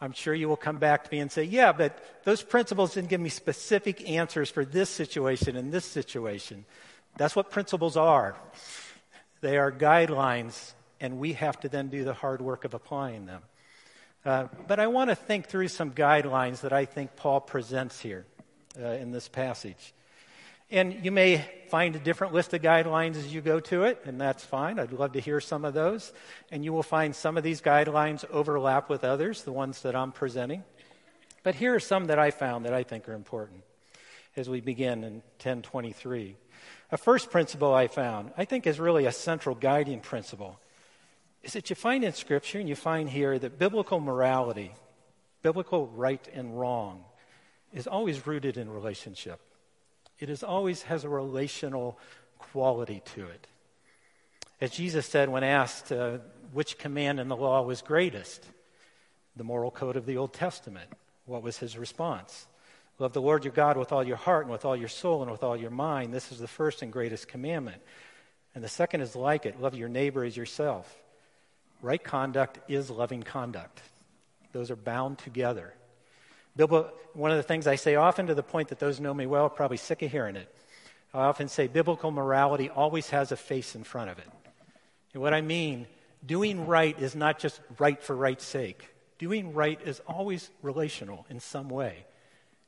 I'm 0.01 0.13
sure 0.13 0.33
you 0.35 0.49
will 0.49 0.57
come 0.57 0.79
back 0.79 1.05
to 1.05 1.13
me 1.13 1.19
and 1.19 1.31
say, 1.31 1.43
yeah, 1.45 1.73
but 1.73 1.99
those 2.25 2.43
principles 2.43 2.95
didn't 2.95 3.09
give 3.09 3.21
me 3.21 3.31
specific 3.31 4.09
answers 4.09 4.49
for 4.49 4.65
this 4.65 4.91
situation 4.91 5.57
and 5.57 5.73
this 5.73 5.85
situation. 5.85 6.65
That's 7.17 7.35
what 7.35 7.51
principles 7.51 7.97
are. 7.97 8.37
They 9.41 9.59
are 9.59 9.73
guidelines, 9.73 10.73
and 11.01 11.19
we 11.19 11.33
have 11.35 11.59
to 11.61 11.69
then 11.69 11.89
do 11.89 12.05
the 12.05 12.15
hard 12.15 12.41
work 12.41 12.65
of 12.65 12.75
applying 12.75 13.27
them. 13.27 13.43
Uh, 14.25 14.47
but 14.67 14.79
I 14.79 14.87
want 14.89 15.11
to 15.11 15.17
think 15.17 15.47
through 15.47 15.69
some 15.69 15.93
guidelines 15.93 16.61
that 16.61 16.73
I 16.73 16.85
think 16.85 17.17
Paul 17.17 17.41
presents 17.41 17.99
here 18.01 18.25
uh, 18.81 18.87
in 18.89 19.11
this 19.11 19.29
passage. 19.29 19.95
And 20.71 21.03
you 21.03 21.11
may 21.11 21.45
find 21.69 21.97
a 21.97 21.99
different 21.99 22.35
list 22.35 22.53
of 22.53 22.61
guidelines 22.61 23.17
as 23.17 23.33
you 23.33 23.41
go 23.41 23.59
to 23.61 23.85
it, 23.85 24.03
and 24.05 24.21
that's 24.21 24.45
fine. 24.45 24.79
I'd 24.79 24.93
love 24.93 25.13
to 25.13 25.21
hear 25.21 25.41
some 25.41 25.65
of 25.65 25.73
those. 25.73 26.13
And 26.51 26.65
you 26.65 26.73
will 26.75 26.83
find 26.83 27.17
some 27.17 27.39
of 27.39 27.43
these 27.43 27.63
guidelines 27.63 28.29
overlap 28.31 28.91
with 28.91 29.03
others, 29.03 29.43
the 29.43 29.53
ones 29.53 29.81
that 29.83 29.97
I'm 29.97 30.13
presenting. 30.13 30.65
But 31.43 31.55
here 31.55 31.75
are 31.75 31.81
some 31.81 32.07
that 32.07 32.19
I 32.19 32.31
found 32.31 32.67
that 32.67 32.75
I 32.75 32.83
think 32.83 33.09
are 33.09 33.15
important 33.15 33.63
as 34.37 34.49
we 34.49 34.61
begin 34.61 35.05
in 35.05 35.15
1023. 35.41 36.37
A 36.93 36.97
first 36.97 37.31
principle 37.31 37.73
I 37.73 37.87
found, 37.87 38.33
I 38.37 38.45
think, 38.45 38.67
is 38.67 38.79
really 38.79 39.07
a 39.07 39.13
central 39.13 39.55
guiding 39.55 40.01
principle 40.01 40.59
is 41.43 41.53
that 41.53 41.71
you 41.71 41.77
find 41.77 42.05
in 42.05 42.13
Scripture 42.13 42.59
and 42.59 42.69
you 42.69 42.75
find 42.75 43.09
here 43.09 43.39
that 43.39 43.59
biblical 43.59 44.01
morality, 44.01 44.73
biblical 45.43 45.87
right 45.89 46.29
and 46.35 46.59
wrong, 46.59 47.05
is 47.73 47.87
always 47.87 48.27
rooted 48.27 48.57
in 48.57 48.69
relationship. 48.69 49.41
It 50.19 50.31
is 50.31 50.43
always 50.43 50.83
has 50.83 51.05
a 51.05 51.09
relational 51.09 51.99
quality 52.39 53.03
to 53.15 53.27
it. 53.27 53.47
As 54.61 54.71
Jesus 54.71 55.07
said 55.07 55.29
when 55.29 55.45
asked 55.45 55.93
uh, 55.93 56.19
which 56.53 56.79
command 56.79 57.21
in 57.21 57.29
the 57.29 57.37
law 57.37 57.63
was 57.63 57.83
greatest, 57.83 58.45
the 59.37 59.45
moral 59.45 59.71
code 59.71 59.97
of 59.97 60.07
the 60.07 60.17
Old 60.17 60.33
Testament, 60.33 60.91
what 61.27 61.43
was 61.43 61.59
his 61.59 61.79
response? 61.79 62.47
Love 62.99 63.13
the 63.13 63.23
Lord 63.23 63.45
your 63.45 63.53
God 63.53 63.77
with 63.77 63.93
all 63.93 64.03
your 64.03 64.17
heart 64.17 64.47
and 64.47 64.53
with 64.53 64.65
all 64.65 64.77
your 64.77 64.89
soul 64.89 65.23
and 65.23 65.31
with 65.31 65.45
all 65.45 65.57
your 65.57 65.71
mind. 65.71 66.13
This 66.13 66.33
is 66.33 66.39
the 66.39 66.49
first 66.49 66.83
and 66.83 66.93
greatest 66.93 67.29
commandment. 67.29 67.81
And 68.55 68.65
the 68.65 68.69
second 68.69 69.03
is 69.03 69.15
like 69.15 69.47
it 69.47 69.61
love 69.61 69.75
your 69.75 69.89
neighbor 69.89 70.25
as 70.25 70.37
yourself. 70.37 70.93
Right 71.81 72.03
conduct 72.03 72.59
is 72.69 72.91
loving 72.91 73.23
conduct, 73.23 73.81
those 74.53 74.71
are 74.71 74.77
bound 74.77 75.19
together. 75.19 75.75
One 76.67 77.31
of 77.31 77.37
the 77.37 77.43
things 77.43 77.67
I 77.67 77.77
say 77.77 77.95
often 77.95 78.27
to 78.27 78.35
the 78.35 78.43
point 78.43 78.69
that 78.69 78.79
those 78.79 79.01
know 79.01 79.15
me 79.15 79.27
well 79.27 79.45
are 79.45 79.51
probably 79.51 79.77
sick 79.77 80.03
of 80.03 80.11
hearing 80.11 80.37
it. 80.37 80.53
I 81.15 81.21
often 81.21 81.49
say 81.49 81.69
biblical 81.69 82.11
morality 82.11 82.69
always 82.69 83.11
has 83.11 83.33
a 83.33 83.37
face 83.37 83.75
in 83.75 83.85
front 83.85 84.11
of 84.11 84.19
it. 84.19 84.29
And 85.15 85.23
what 85.23 85.35
I 85.35 85.41
mean, 85.41 85.87
doing 86.25 86.67
right 86.67 86.99
is 87.01 87.15
not 87.15 87.39
just 87.39 87.61
right 87.79 88.03
for 88.03 88.15
right's 88.15 88.45
sake. 88.45 88.89
Doing 89.19 89.55
right 89.55 89.81
is 89.85 90.01
always 90.07 90.51
relational 90.63 91.27
in 91.31 91.41
some 91.41 91.69
way. 91.69 92.05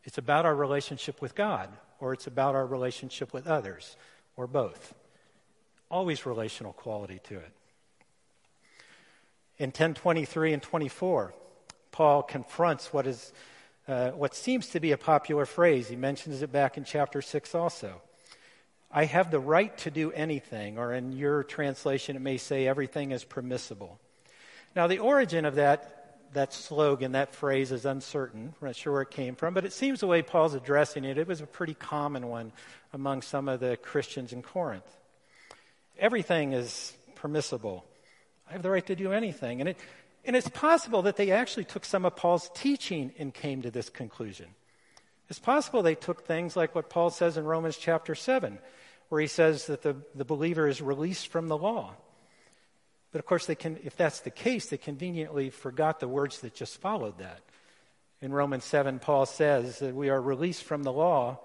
It's 0.05 0.19
about 0.19 0.47
our 0.47 0.55
relationship 0.55 1.21
with 1.21 1.35
God, 1.35 1.69
or 2.01 2.13
it's 2.13 2.27
about 2.27 2.55
our 2.55 2.67
relationship 2.67 3.33
with 3.33 3.47
others, 3.47 3.97
or 4.37 4.47
both. 4.47 4.95
Always 5.91 6.25
relational 6.25 6.73
quality 6.73 7.21
to 7.25 7.37
it. 7.37 7.53
In 9.59 9.69
1023 9.69 10.55
and 10.55 10.63
24, 10.63 11.35
Paul 11.93 12.23
confronts 12.23 12.93
what, 12.93 13.07
is, 13.07 13.33
uh, 13.91 14.11
what 14.13 14.35
seems 14.35 14.69
to 14.69 14.81
be 14.81 14.93
a 14.93 14.99
popular 14.99 15.47
phrase. 15.47 15.89
He 15.89 15.97
mentions 15.97 16.43
it 16.43 16.53
back 16.53 16.77
in 16.77 16.85
chapter 16.85 17.23
6 17.23 17.55
also. 17.55 18.01
I 18.91 19.05
have 19.05 19.31
the 19.31 19.41
right 19.41 19.77
to 19.79 19.91
do 19.91 20.11
anything, 20.13 20.79
or 20.79 20.93
in 20.93 21.13
your 21.13 21.45
translation, 21.45 22.17
it 22.17 22.23
may 22.23 22.39
say 22.39 22.67
everything 22.67 23.13
is 23.13 23.23
permissible. 23.23 24.01
Now, 24.75 24.89
the 24.89 24.99
origin 24.99 25.45
of 25.45 25.57
that, 25.57 26.19
that 26.33 26.53
slogan, 26.53 27.13
that 27.13 27.35
phrase, 27.35 27.71
is 27.71 27.85
uncertain. 27.85 28.55
We're 28.61 28.69
not 28.69 28.77
sure 28.77 28.93
where 28.93 29.03
it 29.03 29.11
came 29.11 29.37
from, 29.37 29.55
but 29.55 29.65
it 29.65 29.73
seems 29.73 30.01
the 30.01 30.09
way 30.09 30.23
Paul's 30.23 30.55
addressing 30.55 31.05
it, 31.05 31.19
it 31.19 31.29
was 31.29 31.41
a 31.41 31.47
pretty 31.47 31.75
common 31.75 32.27
one 32.27 32.53
among 32.93 33.23
some 33.23 33.49
of 33.49 33.61
the 33.61 33.77
Christians 33.77 34.33
in 34.33 34.43
Corinth. 34.43 34.97
Everything 35.99 36.53
is 36.53 36.93
permissible. 37.15 37.85
I 38.49 38.55
have 38.55 38.63
the 38.63 38.71
right 38.71 38.87
to 38.87 38.97
do 38.97 39.13
anything. 39.13 39.61
And, 39.61 39.69
it, 39.69 39.79
and 40.25 40.37
it's 40.37 40.49
possible 40.49 41.03
that 41.03 41.17
they 41.17 41.31
actually 41.31 41.65
took 41.65 41.85
some 41.85 42.05
of 42.05 42.17
Paul's 42.17 42.51
teaching 42.55 43.13
and 43.19 43.33
came 43.33 43.63
to 43.63 43.71
this 43.71 43.89
conclusion. 43.89 44.47
It's 45.29 45.39
possible 45.39 45.83
they 45.83 45.95
took 45.95 46.27
things 46.27 46.57
like 46.57 46.75
what 46.75 46.91
Paul 46.91 47.11
says 47.11 47.37
in 47.37 47.45
Romans 47.45 47.77
chapter 47.77 48.15
7, 48.15 48.59
where 49.09 49.21
he 49.21 49.27
says 49.27 49.67
that 49.67 49.83
the, 49.83 49.97
the 50.15 50.25
believer 50.25 50.69
is 50.69 50.83
released 50.83 51.29
from 51.29 51.49
the 51.49 51.57
law. 51.57 51.95
But 53.13 53.21
of 53.21 53.27
course, 53.27 53.47
they 53.47 53.55
can, 53.55 53.79
if 53.83 53.97
that's 53.97 54.21
the 54.21 54.31
case, 54.31 54.67
they 54.67 54.77
conveniently 54.77 55.51
forgot 55.51 56.01
the 56.01 56.09
words 56.09 56.41
that 56.41 56.55
just 56.55 56.81
followed 56.81 57.19
that. 57.19 57.41
In 58.21 58.33
Romans 58.33 58.65
7, 58.65 58.99
Paul 58.99 59.25
says 59.25 59.79
that 59.79 59.95
we 59.95 60.11
are 60.11 60.21
released 60.21 60.65
from 60.65 60.83
the 60.83 60.93
law 60.93 61.39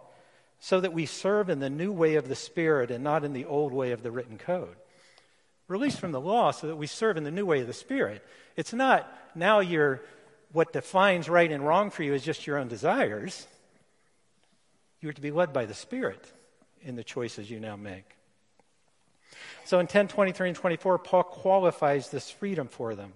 so 0.59 0.81
that 0.81 0.93
we 0.93 1.05
serve 1.05 1.49
in 1.49 1.59
the 1.59 1.69
new 1.69 1.91
way 1.91 2.15
of 2.15 2.27
the 2.27 2.35
Spirit 2.35 2.91
and 2.91 3.03
not 3.03 3.23
in 3.23 3.33
the 3.33 3.45
old 3.45 3.71
way 3.71 3.91
of 3.91 4.03
the 4.03 4.11
written 4.11 4.37
code 4.37 4.75
released 5.67 5.99
from 5.99 6.11
the 6.11 6.21
law 6.21 6.51
so 6.51 6.67
that 6.67 6.75
we 6.75 6.87
serve 6.87 7.17
in 7.17 7.23
the 7.23 7.31
new 7.31 7.45
way 7.45 7.61
of 7.61 7.67
the 7.67 7.73
Spirit. 7.73 8.23
It's 8.55 8.73
not 8.73 9.11
now 9.35 9.59
you're, 9.59 10.01
what 10.51 10.73
defines 10.73 11.27
right 11.27 11.51
and 11.51 11.65
wrong 11.65 11.89
for 11.89 12.03
you 12.03 12.13
is 12.13 12.23
just 12.23 12.45
your 12.45 12.57
own 12.57 12.67
desires. 12.67 13.47
You 15.01 15.09
are 15.09 15.13
to 15.13 15.21
be 15.21 15.31
led 15.31 15.53
by 15.53 15.65
the 15.65 15.73
Spirit 15.73 16.23
in 16.81 16.95
the 16.95 17.03
choices 17.03 17.49
you 17.49 17.59
now 17.59 17.75
make. 17.75 18.05
So 19.65 19.79
in 19.79 19.87
10, 19.87 20.07
23, 20.07 20.49
and 20.49 20.57
24, 20.57 20.99
Paul 20.99 21.23
qualifies 21.23 22.09
this 22.09 22.29
freedom 22.29 22.67
for 22.67 22.95
them. 22.95 23.13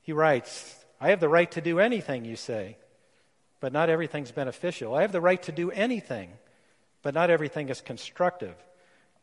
He 0.00 0.12
writes, 0.12 0.74
I 1.00 1.10
have 1.10 1.20
the 1.20 1.28
right 1.28 1.50
to 1.52 1.60
do 1.60 1.78
anything 1.78 2.24
you 2.24 2.36
say. 2.36 2.76
but 3.60 3.72
not 3.72 3.90
everything's 3.90 4.30
beneficial. 4.30 4.94
I 4.94 5.02
have 5.02 5.12
the 5.12 5.20
right 5.20 5.42
to 5.44 5.52
do 5.52 5.70
anything, 5.70 6.30
but 7.02 7.14
not 7.14 7.30
everything 7.30 7.68
is 7.68 7.80
constructive. 7.80 8.54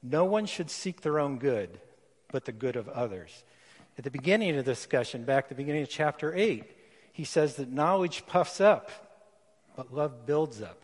No 0.03 0.25
one 0.25 0.45
should 0.45 0.69
seek 0.69 1.01
their 1.01 1.19
own 1.19 1.38
good, 1.38 1.79
but 2.32 2.46
the 2.46 2.51
good 2.51 2.75
of 2.75 2.88
others. 2.89 3.44
At 3.98 4.03
the 4.03 4.12
beginning 4.12 4.51
of 4.51 4.58
the 4.58 4.72
discussion, 4.72 5.24
back 5.24 5.46
at 5.46 5.50
the 5.50 5.55
beginning 5.55 5.84
of 5.84 5.89
chapter 5.89 6.34
8, 6.36 6.63
he 7.13 7.24
says 7.24 7.55
that 7.55 7.72
knowledge 7.72 8.25
puffs 8.25 8.60
up, 8.60 8.91
but 9.75 9.94
love 9.94 10.25
builds 10.25 10.62
up. 10.62 10.84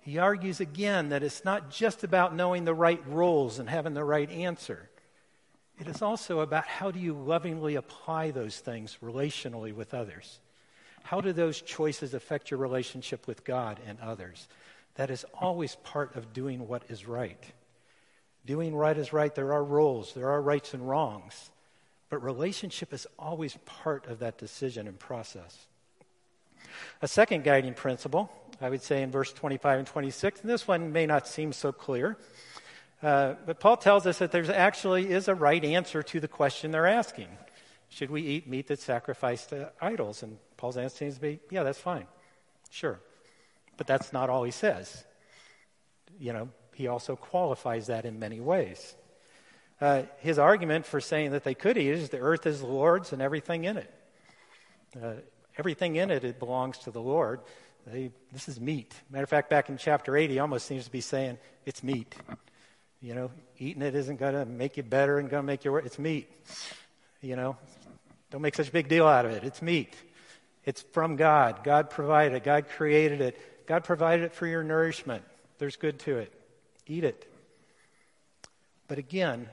He 0.00 0.18
argues 0.18 0.60
again 0.60 1.10
that 1.10 1.22
it's 1.22 1.44
not 1.44 1.70
just 1.70 2.02
about 2.02 2.34
knowing 2.34 2.64
the 2.64 2.74
right 2.74 3.02
rules 3.06 3.58
and 3.58 3.68
having 3.68 3.94
the 3.94 4.04
right 4.04 4.30
answer. 4.30 4.88
It 5.78 5.86
is 5.86 6.02
also 6.02 6.40
about 6.40 6.66
how 6.66 6.90
do 6.90 6.98
you 6.98 7.14
lovingly 7.14 7.76
apply 7.76 8.32
those 8.32 8.58
things 8.58 8.98
relationally 9.02 9.74
with 9.74 9.94
others. 9.94 10.40
How 11.02 11.20
do 11.20 11.32
those 11.32 11.62
choices 11.62 12.14
affect 12.14 12.50
your 12.50 12.58
relationship 12.58 13.26
with 13.26 13.44
God 13.44 13.80
and 13.86 13.98
others? 14.00 14.48
That 14.96 15.10
is 15.10 15.24
always 15.40 15.76
part 15.76 16.16
of 16.16 16.32
doing 16.32 16.66
what 16.66 16.82
is 16.88 17.06
right. 17.06 17.42
Doing 18.46 18.74
right 18.74 18.96
is 18.96 19.12
right. 19.12 19.34
There 19.34 19.52
are 19.52 19.64
rules, 19.64 20.14
there 20.14 20.30
are 20.30 20.40
rights 20.40 20.74
and 20.74 20.88
wrongs. 20.88 21.50
But 22.08 22.24
relationship 22.24 22.92
is 22.92 23.06
always 23.18 23.56
part 23.66 24.06
of 24.06 24.18
that 24.18 24.36
decision 24.36 24.88
and 24.88 24.98
process. 24.98 25.66
A 27.02 27.08
second 27.08 27.44
guiding 27.44 27.74
principle, 27.74 28.30
I 28.60 28.68
would 28.68 28.82
say 28.82 29.02
in 29.02 29.10
verse 29.10 29.32
25 29.32 29.78
and 29.78 29.86
26, 29.86 30.40
and 30.40 30.50
this 30.50 30.66
one 30.66 30.92
may 30.92 31.06
not 31.06 31.28
seem 31.28 31.52
so 31.52 31.72
clear, 31.72 32.18
uh, 33.02 33.34
but 33.46 33.60
Paul 33.60 33.76
tells 33.76 34.06
us 34.06 34.18
that 34.18 34.32
there 34.32 34.44
actually 34.54 35.10
is 35.10 35.28
a 35.28 35.34
right 35.34 35.64
answer 35.64 36.02
to 36.02 36.20
the 36.20 36.28
question 36.28 36.70
they're 36.70 36.86
asking. 36.86 37.28
Should 37.88 38.10
we 38.10 38.22
eat 38.22 38.48
meat 38.48 38.68
that's 38.68 38.84
sacrificed 38.84 39.50
to 39.50 39.72
idols? 39.80 40.22
And 40.22 40.36
Paul's 40.56 40.76
answer 40.76 40.96
seems 40.96 41.14
to 41.14 41.20
be, 41.20 41.40
yeah, 41.50 41.62
that's 41.62 41.78
fine. 41.78 42.06
Sure. 42.70 43.00
But 43.76 43.86
that's 43.86 44.12
not 44.12 44.28
all 44.28 44.44
he 44.44 44.50
says. 44.50 45.04
You 46.18 46.32
know, 46.32 46.48
he 46.80 46.88
also 46.88 47.14
qualifies 47.14 47.88
that 47.88 48.06
in 48.06 48.18
many 48.18 48.40
ways. 48.40 48.94
Uh, 49.80 50.02
his 50.18 50.38
argument 50.38 50.86
for 50.86 51.00
saying 51.00 51.32
that 51.32 51.44
they 51.44 51.54
could 51.54 51.76
eat 51.76 51.88
is 51.88 52.08
the 52.08 52.18
earth 52.18 52.46
is 52.46 52.60
the 52.60 52.66
Lord's 52.66 53.12
and 53.12 53.20
everything 53.20 53.64
in 53.64 53.76
it. 53.76 53.94
Uh, 55.00 55.12
everything 55.58 55.96
in 55.96 56.10
it, 56.10 56.24
it 56.24 56.38
belongs 56.38 56.78
to 56.78 56.90
the 56.90 57.00
Lord. 57.00 57.40
They, 57.86 58.10
this 58.32 58.48
is 58.48 58.58
meat. 58.58 58.94
Matter 59.10 59.24
of 59.24 59.30
fact, 59.30 59.50
back 59.50 59.68
in 59.68 59.76
chapter 59.76 60.16
8, 60.16 60.30
he 60.30 60.38
almost 60.38 60.66
seems 60.66 60.84
to 60.86 60.90
be 60.90 61.00
saying, 61.00 61.38
it's 61.66 61.82
meat. 61.82 62.14
You 63.00 63.14
know, 63.14 63.30
eating 63.58 63.82
it 63.82 63.94
isn't 63.94 64.16
going 64.16 64.34
to 64.34 64.44
make 64.44 64.76
you 64.76 64.82
better 64.82 65.18
and 65.18 65.28
going 65.30 65.42
to 65.42 65.46
make 65.46 65.64
you 65.64 65.72
worse. 65.72 65.86
It's 65.86 65.98
meat. 65.98 66.30
You 67.20 67.36
know, 67.36 67.56
don't 68.30 68.42
make 68.42 68.54
such 68.54 68.68
a 68.68 68.72
big 68.72 68.88
deal 68.88 69.06
out 69.06 69.26
of 69.26 69.32
it. 69.32 69.44
It's 69.44 69.60
meat. 69.60 69.94
It's 70.64 70.80
from 70.80 71.16
God. 71.16 71.62
God 71.62 71.90
provided 71.90 72.36
it. 72.36 72.44
God 72.44 72.68
created 72.68 73.20
it. 73.20 73.66
God 73.66 73.84
provided 73.84 74.24
it 74.24 74.34
for 74.34 74.46
your 74.46 74.62
nourishment. 74.62 75.24
There's 75.58 75.76
good 75.76 75.98
to 76.00 76.18
it. 76.18 76.39
Eat 76.90 77.04
it. 77.04 77.32
But 78.88 78.98
again, 78.98 79.48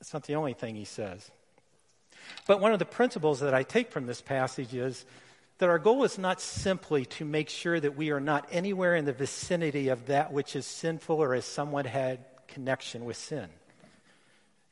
it's 0.00 0.14
not 0.14 0.24
the 0.24 0.36
only 0.36 0.54
thing 0.54 0.76
he 0.76 0.86
says. 0.86 1.30
But 2.46 2.58
one 2.58 2.72
of 2.72 2.78
the 2.78 2.86
principles 2.86 3.40
that 3.40 3.52
I 3.52 3.64
take 3.64 3.92
from 3.92 4.06
this 4.06 4.22
passage 4.22 4.72
is 4.72 5.04
that 5.58 5.68
our 5.68 5.78
goal 5.78 6.04
is 6.04 6.16
not 6.16 6.40
simply 6.40 7.04
to 7.04 7.26
make 7.26 7.50
sure 7.50 7.78
that 7.78 7.96
we 7.96 8.12
are 8.12 8.20
not 8.20 8.48
anywhere 8.50 8.96
in 8.96 9.04
the 9.04 9.12
vicinity 9.12 9.88
of 9.88 10.06
that 10.06 10.32
which 10.32 10.56
is 10.56 10.64
sinful 10.64 11.22
or 11.22 11.34
as 11.34 11.44
someone 11.44 11.84
had 11.84 12.20
connection 12.48 13.04
with 13.04 13.18
sin. 13.18 13.50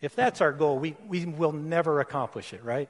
If 0.01 0.17
that's 0.17 0.41
our 0.41 0.53
goal, 0.53 0.79
we, 0.79 0.97
we 1.07 1.27
will 1.27 1.53
never 1.53 2.01
accomplish 2.01 2.55
it, 2.55 2.65
right? 2.65 2.89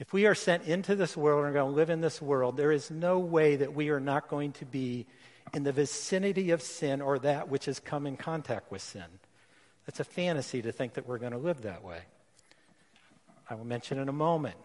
If 0.00 0.12
we 0.12 0.26
are 0.26 0.34
sent 0.34 0.64
into 0.64 0.96
this 0.96 1.16
world 1.16 1.44
and 1.44 1.50
are 1.50 1.60
going 1.60 1.70
to 1.70 1.76
live 1.76 1.90
in 1.90 2.00
this 2.00 2.20
world, 2.20 2.56
there 2.56 2.72
is 2.72 2.90
no 2.90 3.20
way 3.20 3.54
that 3.54 3.72
we 3.72 3.90
are 3.90 4.00
not 4.00 4.26
going 4.26 4.50
to 4.54 4.64
be 4.64 5.06
in 5.52 5.64
the 5.64 5.72
vicinity 5.72 6.50
of 6.50 6.62
sin 6.62 7.00
or 7.00 7.18
that 7.18 7.48
which 7.48 7.64
has 7.64 7.80
come 7.80 8.06
in 8.06 8.16
contact 8.16 8.70
with 8.70 8.82
sin. 8.82 9.04
It's 9.86 10.00
a 10.00 10.04
fantasy 10.04 10.62
to 10.62 10.72
think 10.72 10.94
that 10.94 11.08
we're 11.08 11.18
going 11.18 11.32
to 11.32 11.38
live 11.38 11.62
that 11.62 11.82
way. 11.82 12.00
I 13.48 13.54
will 13.54 13.64
mention 13.64 13.98
in 13.98 14.08
a 14.08 14.12
moment 14.12 14.56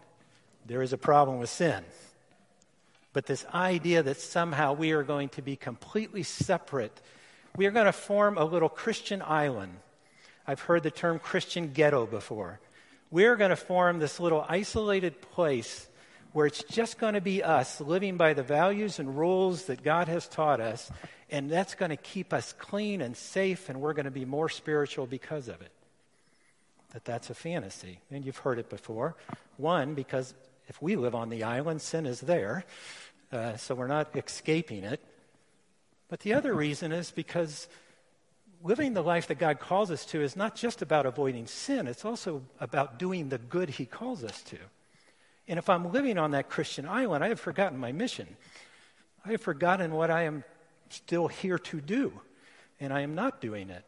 there 0.66 0.82
is 0.82 0.92
a 0.92 0.98
problem 0.98 1.38
with 1.38 1.50
sin. 1.50 1.84
But 3.12 3.26
this 3.26 3.46
idea 3.52 4.02
that 4.02 4.18
somehow 4.18 4.74
we 4.74 4.92
are 4.92 5.02
going 5.02 5.30
to 5.30 5.42
be 5.42 5.56
completely 5.56 6.22
separate, 6.22 7.00
we 7.56 7.66
are 7.66 7.70
going 7.70 7.86
to 7.86 7.92
form 7.92 8.36
a 8.36 8.44
little 8.44 8.68
Christian 8.68 9.22
island. 9.22 9.78
I've 10.46 10.60
heard 10.60 10.82
the 10.82 10.90
term 10.90 11.18
Christian 11.18 11.72
ghetto 11.72 12.06
before. 12.06 12.60
We're 13.10 13.36
going 13.36 13.50
to 13.50 13.56
form 13.56 13.98
this 13.98 14.20
little 14.20 14.44
isolated 14.48 15.20
place 15.20 15.88
where 16.36 16.44
it's 16.44 16.64
just 16.64 16.98
going 16.98 17.14
to 17.14 17.20
be 17.22 17.42
us 17.42 17.80
living 17.80 18.18
by 18.18 18.34
the 18.34 18.42
values 18.42 18.98
and 18.98 19.16
rules 19.16 19.64
that 19.64 19.82
God 19.82 20.06
has 20.06 20.28
taught 20.28 20.60
us, 20.60 20.90
and 21.30 21.48
that's 21.48 21.74
going 21.74 21.88
to 21.88 21.96
keep 21.96 22.34
us 22.34 22.52
clean 22.58 23.00
and 23.00 23.16
safe, 23.16 23.70
and 23.70 23.80
we're 23.80 23.94
going 23.94 24.04
to 24.04 24.10
be 24.10 24.26
more 24.26 24.50
spiritual 24.50 25.06
because 25.06 25.48
of 25.48 25.62
it. 25.62 25.72
That 26.92 27.06
that's 27.06 27.30
a 27.30 27.34
fantasy, 27.34 28.00
and 28.10 28.22
you've 28.22 28.36
heard 28.36 28.58
it 28.58 28.68
before. 28.68 29.16
One, 29.56 29.94
because 29.94 30.34
if 30.68 30.82
we 30.82 30.94
live 30.94 31.14
on 31.14 31.30
the 31.30 31.42
island, 31.42 31.80
sin 31.80 32.04
is 32.04 32.20
there, 32.20 32.66
uh, 33.32 33.56
so 33.56 33.74
we're 33.74 33.86
not 33.86 34.14
escaping 34.14 34.84
it. 34.84 35.00
But 36.10 36.20
the 36.20 36.34
other 36.34 36.52
reason 36.52 36.92
is 36.92 37.12
because 37.12 37.66
living 38.62 38.92
the 38.92 39.02
life 39.02 39.28
that 39.28 39.38
God 39.38 39.58
calls 39.58 39.90
us 39.90 40.04
to 40.04 40.20
is 40.20 40.36
not 40.36 40.54
just 40.54 40.82
about 40.82 41.06
avoiding 41.06 41.46
sin, 41.46 41.86
it's 41.86 42.04
also 42.04 42.42
about 42.60 42.98
doing 42.98 43.30
the 43.30 43.38
good 43.38 43.70
He 43.70 43.86
calls 43.86 44.22
us 44.22 44.42
to. 44.42 44.58
And 45.48 45.58
if 45.58 45.68
I'm 45.68 45.92
living 45.92 46.18
on 46.18 46.32
that 46.32 46.48
Christian 46.48 46.86
island, 46.86 47.22
I 47.22 47.28
have 47.28 47.40
forgotten 47.40 47.78
my 47.78 47.92
mission. 47.92 48.36
I 49.24 49.32
have 49.32 49.40
forgotten 49.40 49.92
what 49.92 50.10
I 50.10 50.22
am 50.22 50.44
still 50.90 51.28
here 51.28 51.58
to 51.58 51.80
do, 51.80 52.12
and 52.80 52.92
I 52.92 53.00
am 53.00 53.14
not 53.14 53.40
doing 53.40 53.70
it. 53.70 53.84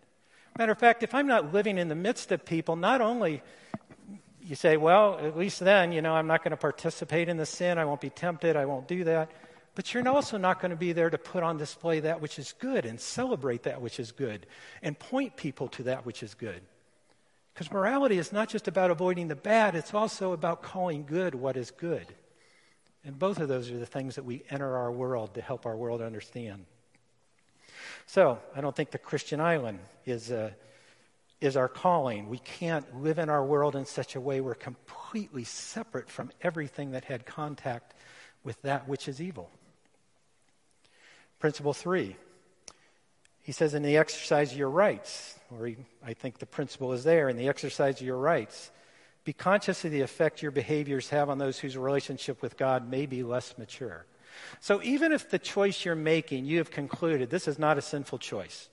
Matter 0.57 0.73
of 0.73 0.79
fact, 0.79 1.03
if 1.03 1.15
I'm 1.15 1.27
not 1.27 1.53
living 1.53 1.79
in 1.79 1.89
the 1.89 1.95
midst 1.95 2.33
of 2.33 2.45
people, 2.45 2.75
not 2.75 3.01
only 3.01 3.43
you 4.43 4.55
say, 4.55 4.77
well, 4.77 5.19
at 5.21 5.37
least 5.37 5.61
then, 5.61 5.93
you 5.93 6.03
know, 6.03 6.15
I'm 6.15 6.27
not 6.27 6.43
going 6.43 6.53
to 6.53 6.57
participate 6.57 7.29
in 7.29 7.37
the 7.37 7.47
sin, 7.47 7.79
I 7.79 7.85
won't 7.85 8.01
be 8.01 8.11
tempted, 8.11 8.57
I 8.57 8.65
won't 8.65 8.89
do 8.89 9.05
that. 9.05 9.31
But 9.75 9.95
you're 9.95 10.09
also 10.09 10.39
not 10.39 10.61
going 10.61 10.71
to 10.71 10.77
be 10.77 10.93
there 10.93 11.11
to 11.11 11.19
put 11.19 11.45
on 11.45 11.57
display 11.57 12.01
that 12.01 12.21
which 12.21 12.39
is 12.39 12.53
good 12.59 12.85
and 12.85 12.99
celebrate 12.99 13.63
that 13.65 13.81
which 13.81 14.01
is 14.01 14.11
good 14.11 14.47
and 14.83 14.99
point 14.99 15.37
people 15.37 15.69
to 15.69 15.85
that 15.85 16.05
which 16.05 16.23
is 16.23 16.35
good. 16.35 16.63
Because 17.59 17.73
morality 17.73 18.19
is 18.19 18.33
not 18.33 18.49
just 18.49 18.69
about 18.69 18.93
avoiding 18.93 19.27
the 19.27 19.35
bad, 19.35 19.75
it's 19.75 19.93
also 19.93 20.31
about 20.31 20.63
calling 20.63 21.05
good 21.05 21.35
what 21.35 21.57
is 21.57 21.73
good. 21.73 22.07
And 23.05 23.19
both 23.19 23.41
of 23.41 23.49
those 23.49 23.69
are 23.69 23.79
the 23.81 23.85
things 23.85 24.15
that 24.15 24.25
we 24.25 24.45
enter 24.49 24.77
our 24.77 24.93
world 24.93 25.35
to 25.35 25.41
help 25.41 25.67
our 25.67 25.77
world 25.77 26.01
understand. 26.01 26.67
So, 28.07 28.39
I 28.55 28.61
don't 28.61 28.77
think 28.77 28.93
the 28.93 28.99
Christian 28.99 29.41
island 29.41 29.81
is, 30.07 30.31
uh, 30.31 30.53
is 31.41 31.57
our 31.57 31.67
calling. 31.67 32.29
We 32.29 32.39
can't 32.39 33.03
live 33.03 33.19
in 33.19 33.29
our 33.29 33.45
world 33.45 33.75
in 33.75 33.87
such 33.87 34.15
a 34.15 34.21
way 34.21 34.41
we're 34.41 34.55
completely 34.55 35.43
separate 35.43 36.09
from 36.09 36.31
everything 36.41 36.93
that 36.93 37.07
had 37.07 37.27
contact 37.27 37.93
with 38.45 38.63
that 38.63 38.87
which 38.87 39.09
is 39.09 39.21
evil. 39.21 39.51
Principle 41.41 41.73
three 41.73 42.15
he 43.49 43.53
says, 43.53 43.73
in 43.73 43.83
the 43.83 43.97
exercise 43.97 44.53
of 44.53 44.59
your 44.59 44.69
rights, 44.69 45.39
or 45.51 45.69
he, 45.69 45.77
I 46.05 46.13
think 46.13 46.37
the 46.37 46.45
principle 46.45 46.93
is 46.93 47.03
there, 47.03 47.31
in 47.31 47.39
the 47.39 47.49
exercise 47.49 47.99
of 47.99 48.07
your 48.07 48.19
rights, 48.19 48.71
be 49.25 49.33
conscious 49.33 49.87
of 49.87 49.91
the 49.91 50.03
effect 50.03 50.43
your 50.43 50.51
behaviors 50.51 51.09
have 51.09 51.31
on 51.31 51.39
those 51.39 51.59
whose 51.59 51.75
relationship 51.75 52.43
with 52.43 52.59
God 52.59 52.91
may 52.91 53.07
be 53.07 53.23
less 53.23 53.57
mature. 53.57 54.05
So 54.61 54.83
even 54.83 55.13
if 55.13 55.31
the 55.31 55.39
choice 55.39 55.83
you're 55.83 55.95
making, 55.95 56.45
you 56.45 56.59
have 56.59 56.71
concluded 56.71 57.31
this 57.31 57.49
is 57.49 57.59
not 57.59 57.79
a 57.79 57.81
sinful 57.81 58.19
choice. 58.19 58.69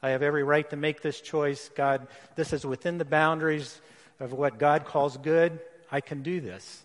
I 0.00 0.10
have 0.10 0.22
every 0.22 0.44
right 0.44 0.70
to 0.70 0.76
make 0.76 1.02
this 1.02 1.20
choice. 1.20 1.68
God, 1.74 2.06
this 2.36 2.52
is 2.52 2.64
within 2.64 2.98
the 2.98 3.04
boundaries 3.04 3.80
of 4.20 4.32
what 4.32 4.60
God 4.60 4.84
calls 4.84 5.16
good. 5.16 5.58
I 5.90 6.00
can 6.00 6.22
do 6.22 6.40
this. 6.40 6.84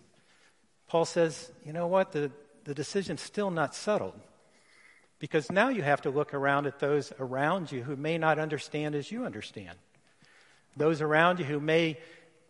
Paul 0.87 1.05
says, 1.05 1.51
you 1.67 1.71
know 1.71 1.85
what? 1.85 2.13
The, 2.13 2.31
the 2.63 2.73
decision's 2.73 3.21
still 3.21 3.51
not 3.51 3.75
settled. 3.75 4.19
Because 5.21 5.51
now 5.51 5.69
you 5.69 5.83
have 5.83 6.01
to 6.01 6.09
look 6.09 6.33
around 6.33 6.65
at 6.65 6.79
those 6.79 7.13
around 7.19 7.71
you 7.71 7.83
who 7.83 7.95
may 7.95 8.17
not 8.17 8.39
understand 8.39 8.95
as 8.95 9.11
you 9.11 9.23
understand. 9.23 9.77
Those 10.75 10.99
around 10.99 11.37
you 11.37 11.45
who 11.45 11.59
may, 11.59 11.99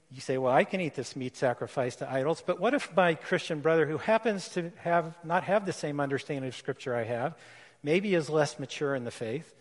you 0.09 0.21
say, 0.21 0.37
well, 0.37 0.53
I 0.53 0.63
can 0.63 0.79
eat 0.79 0.95
this 0.95 1.13
meat 1.13 1.35
sacrificed 1.35 1.99
to 1.99 2.09
idols, 2.09 2.41
but 2.43 2.61
what 2.61 2.73
if 2.73 2.95
my 2.95 3.15
Christian 3.15 3.59
brother 3.59 3.85
who 3.85 3.97
happens 3.97 4.47
to 4.49 4.71
have, 4.77 5.13
not 5.25 5.43
have 5.43 5.65
the 5.65 5.73
same 5.73 5.99
understanding 5.99 6.47
of 6.47 6.55
Scripture 6.55 6.95
I 6.95 7.03
have, 7.03 7.35
maybe 7.83 8.15
is 8.15 8.29
less 8.29 8.57
mature 8.57 8.95
in 8.95 9.03
the 9.03 9.11
faith, 9.11 9.53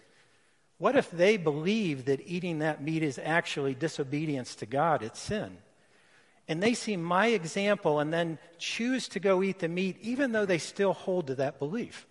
what 0.78 0.94
if 0.94 1.10
they 1.10 1.36
believe 1.36 2.04
that 2.04 2.20
eating 2.24 2.60
that 2.60 2.80
meat 2.80 3.02
is 3.02 3.18
actually 3.18 3.74
disobedience 3.74 4.54
to 4.56 4.66
God? 4.66 5.02
It's 5.02 5.18
sin. 5.18 5.58
And 6.46 6.62
they 6.62 6.74
see 6.74 6.96
my 6.96 7.26
example 7.26 7.98
and 7.98 8.12
then 8.12 8.38
choose 8.58 9.08
to 9.08 9.18
go 9.18 9.42
eat 9.42 9.58
the 9.58 9.68
meat, 9.68 9.96
even 10.00 10.30
though 10.30 10.46
they 10.46 10.58
still 10.58 10.92
hold 10.92 11.26
to 11.26 11.34
that 11.34 11.58
belief 11.58 12.06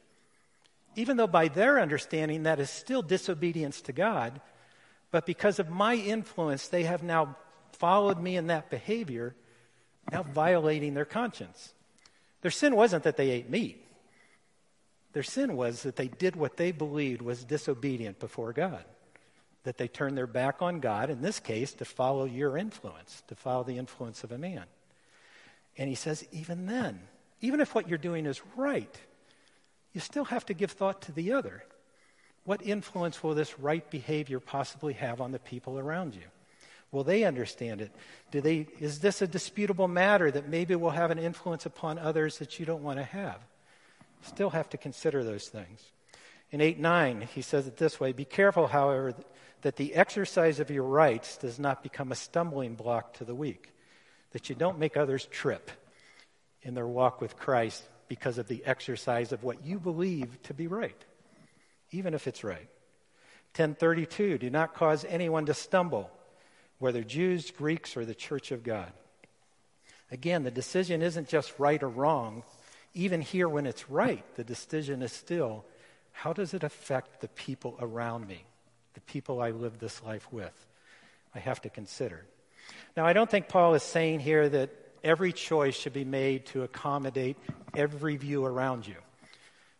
even 0.95 1.17
though 1.17 1.27
by 1.27 1.47
their 1.47 1.79
understanding 1.79 2.43
that 2.43 2.59
is 2.59 2.69
still 2.69 3.01
disobedience 3.01 3.81
to 3.81 3.93
God, 3.93 4.41
but 5.11 5.25
because 5.25 5.59
of 5.59 5.69
my 5.69 5.95
influence, 5.95 6.67
they 6.67 6.83
have 6.83 7.03
now 7.03 7.35
followed 7.73 8.19
me 8.19 8.35
in 8.37 8.47
that 8.47 8.69
behavior, 8.69 9.35
now 10.11 10.23
violating 10.23 10.93
their 10.93 11.05
conscience. 11.05 11.73
Their 12.41 12.51
sin 12.51 12.75
wasn't 12.75 13.03
that 13.03 13.17
they 13.17 13.29
ate 13.31 13.49
meat. 13.49 13.85
Their 15.13 15.23
sin 15.23 15.55
was 15.55 15.83
that 15.83 15.95
they 15.95 16.07
did 16.07 16.35
what 16.35 16.57
they 16.57 16.71
believed 16.71 17.21
was 17.21 17.43
disobedient 17.43 18.19
before 18.19 18.53
God, 18.53 18.85
that 19.63 19.77
they 19.77 19.87
turned 19.87 20.17
their 20.17 20.27
back 20.27 20.61
on 20.61 20.79
God, 20.79 21.09
in 21.09 21.21
this 21.21 21.39
case, 21.39 21.73
to 21.75 21.85
follow 21.85 22.25
your 22.25 22.57
influence, 22.57 23.23
to 23.27 23.35
follow 23.35 23.63
the 23.63 23.77
influence 23.77 24.23
of 24.23 24.31
a 24.31 24.37
man. 24.37 24.65
And 25.77 25.89
he 25.89 25.95
says, 25.95 26.25
even 26.31 26.67
then, 26.67 26.99
even 27.41 27.59
if 27.59 27.73
what 27.73 27.87
you're 27.87 27.97
doing 27.97 28.25
is 28.25 28.41
right, 28.55 28.95
you 29.93 30.01
still 30.01 30.25
have 30.25 30.45
to 30.47 30.53
give 30.53 30.71
thought 30.71 31.01
to 31.03 31.11
the 31.11 31.33
other. 31.33 31.63
What 32.45 32.65
influence 32.65 33.23
will 33.23 33.35
this 33.35 33.59
right 33.59 33.87
behavior 33.89 34.39
possibly 34.39 34.93
have 34.93 35.21
on 35.21 35.31
the 35.31 35.39
people 35.39 35.77
around 35.77 36.15
you? 36.15 36.23
Will 36.91 37.03
they 37.03 37.23
understand 37.23 37.81
it? 37.81 37.91
Do 38.31 38.41
they, 38.41 38.67
is 38.79 38.99
this 38.99 39.21
a 39.21 39.27
disputable 39.27 39.87
matter 39.87 40.31
that 40.31 40.49
maybe 40.49 40.75
will 40.75 40.89
have 40.89 41.11
an 41.11 41.19
influence 41.19 41.65
upon 41.65 41.99
others 41.99 42.39
that 42.39 42.59
you 42.59 42.65
don't 42.65 42.83
want 42.83 42.97
to 42.97 43.03
have? 43.03 43.39
Still 44.23 44.49
have 44.49 44.69
to 44.69 44.77
consider 44.77 45.23
those 45.23 45.47
things. 45.47 45.91
In 46.51 46.61
8 46.61 46.79
9, 46.79 47.21
he 47.33 47.43
says 47.43 47.67
it 47.67 47.77
this 47.77 47.99
way 47.99 48.11
Be 48.11 48.25
careful, 48.25 48.67
however, 48.67 49.13
that 49.61 49.75
the 49.75 49.93
exercise 49.93 50.59
of 50.59 50.71
your 50.71 50.83
rights 50.83 51.37
does 51.37 51.59
not 51.59 51.83
become 51.83 52.11
a 52.11 52.15
stumbling 52.15 52.73
block 52.75 53.13
to 53.15 53.25
the 53.25 53.35
weak, 53.35 53.73
that 54.31 54.49
you 54.49 54.55
don't 54.55 54.79
make 54.79 54.97
others 54.97 55.25
trip 55.25 55.69
in 56.63 56.73
their 56.73 56.87
walk 56.87 57.21
with 57.21 57.37
Christ 57.37 57.83
because 58.09 58.37
of 58.37 58.49
the 58.49 58.65
exercise 58.65 59.31
of 59.31 59.43
what 59.43 59.63
you 59.63 59.79
believe 59.79 60.41
to 60.43 60.53
be 60.53 60.67
right, 60.67 61.05
even 61.91 62.13
if 62.13 62.27
it's 62.27 62.43
right. 62.43 62.67
1032, 63.55 64.37
do 64.37 64.49
not 64.49 64.75
cause 64.75 65.05
anyone 65.07 65.45
to 65.45 65.53
stumble, 65.53 66.11
whether 66.79 67.03
Jews, 67.03 67.51
Greeks, 67.51 67.95
or 67.95 68.03
the 68.03 68.13
church 68.13 68.51
of 68.51 68.63
God. 68.63 68.91
Again, 70.11 70.43
the 70.43 70.51
decision 70.51 71.01
isn't 71.01 71.29
just 71.29 71.57
right 71.57 71.81
or 71.81 71.89
wrong, 71.89 72.43
even 72.93 73.21
here 73.21 73.47
when 73.47 73.65
it's 73.65 73.89
right, 73.89 74.23
the 74.35 74.43
decision 74.43 75.01
is 75.01 75.13
still 75.13 75.63
how 76.11 76.33
does 76.33 76.53
it 76.53 76.63
affect 76.63 77.21
the 77.21 77.29
people 77.29 77.77
around 77.79 78.27
me, 78.27 78.43
the 78.93 78.99
people 79.01 79.41
I 79.41 79.51
live 79.51 79.79
this 79.79 80.03
life 80.03 80.27
with? 80.33 80.67
I 81.33 81.39
have 81.39 81.61
to 81.61 81.69
consider. 81.69 82.25
Now, 82.97 83.05
I 83.05 83.13
don't 83.13 83.29
think 83.29 83.47
Paul 83.47 83.73
is 83.75 83.83
saying 83.83 84.19
here 84.19 84.49
that 84.49 84.69
every 85.03 85.31
choice 85.31 85.75
should 85.75 85.93
be 85.93 86.05
made 86.05 86.45
to 86.47 86.63
accommodate 86.63 87.37
every 87.75 88.17
view 88.17 88.45
around 88.45 88.87
you. 88.87 88.95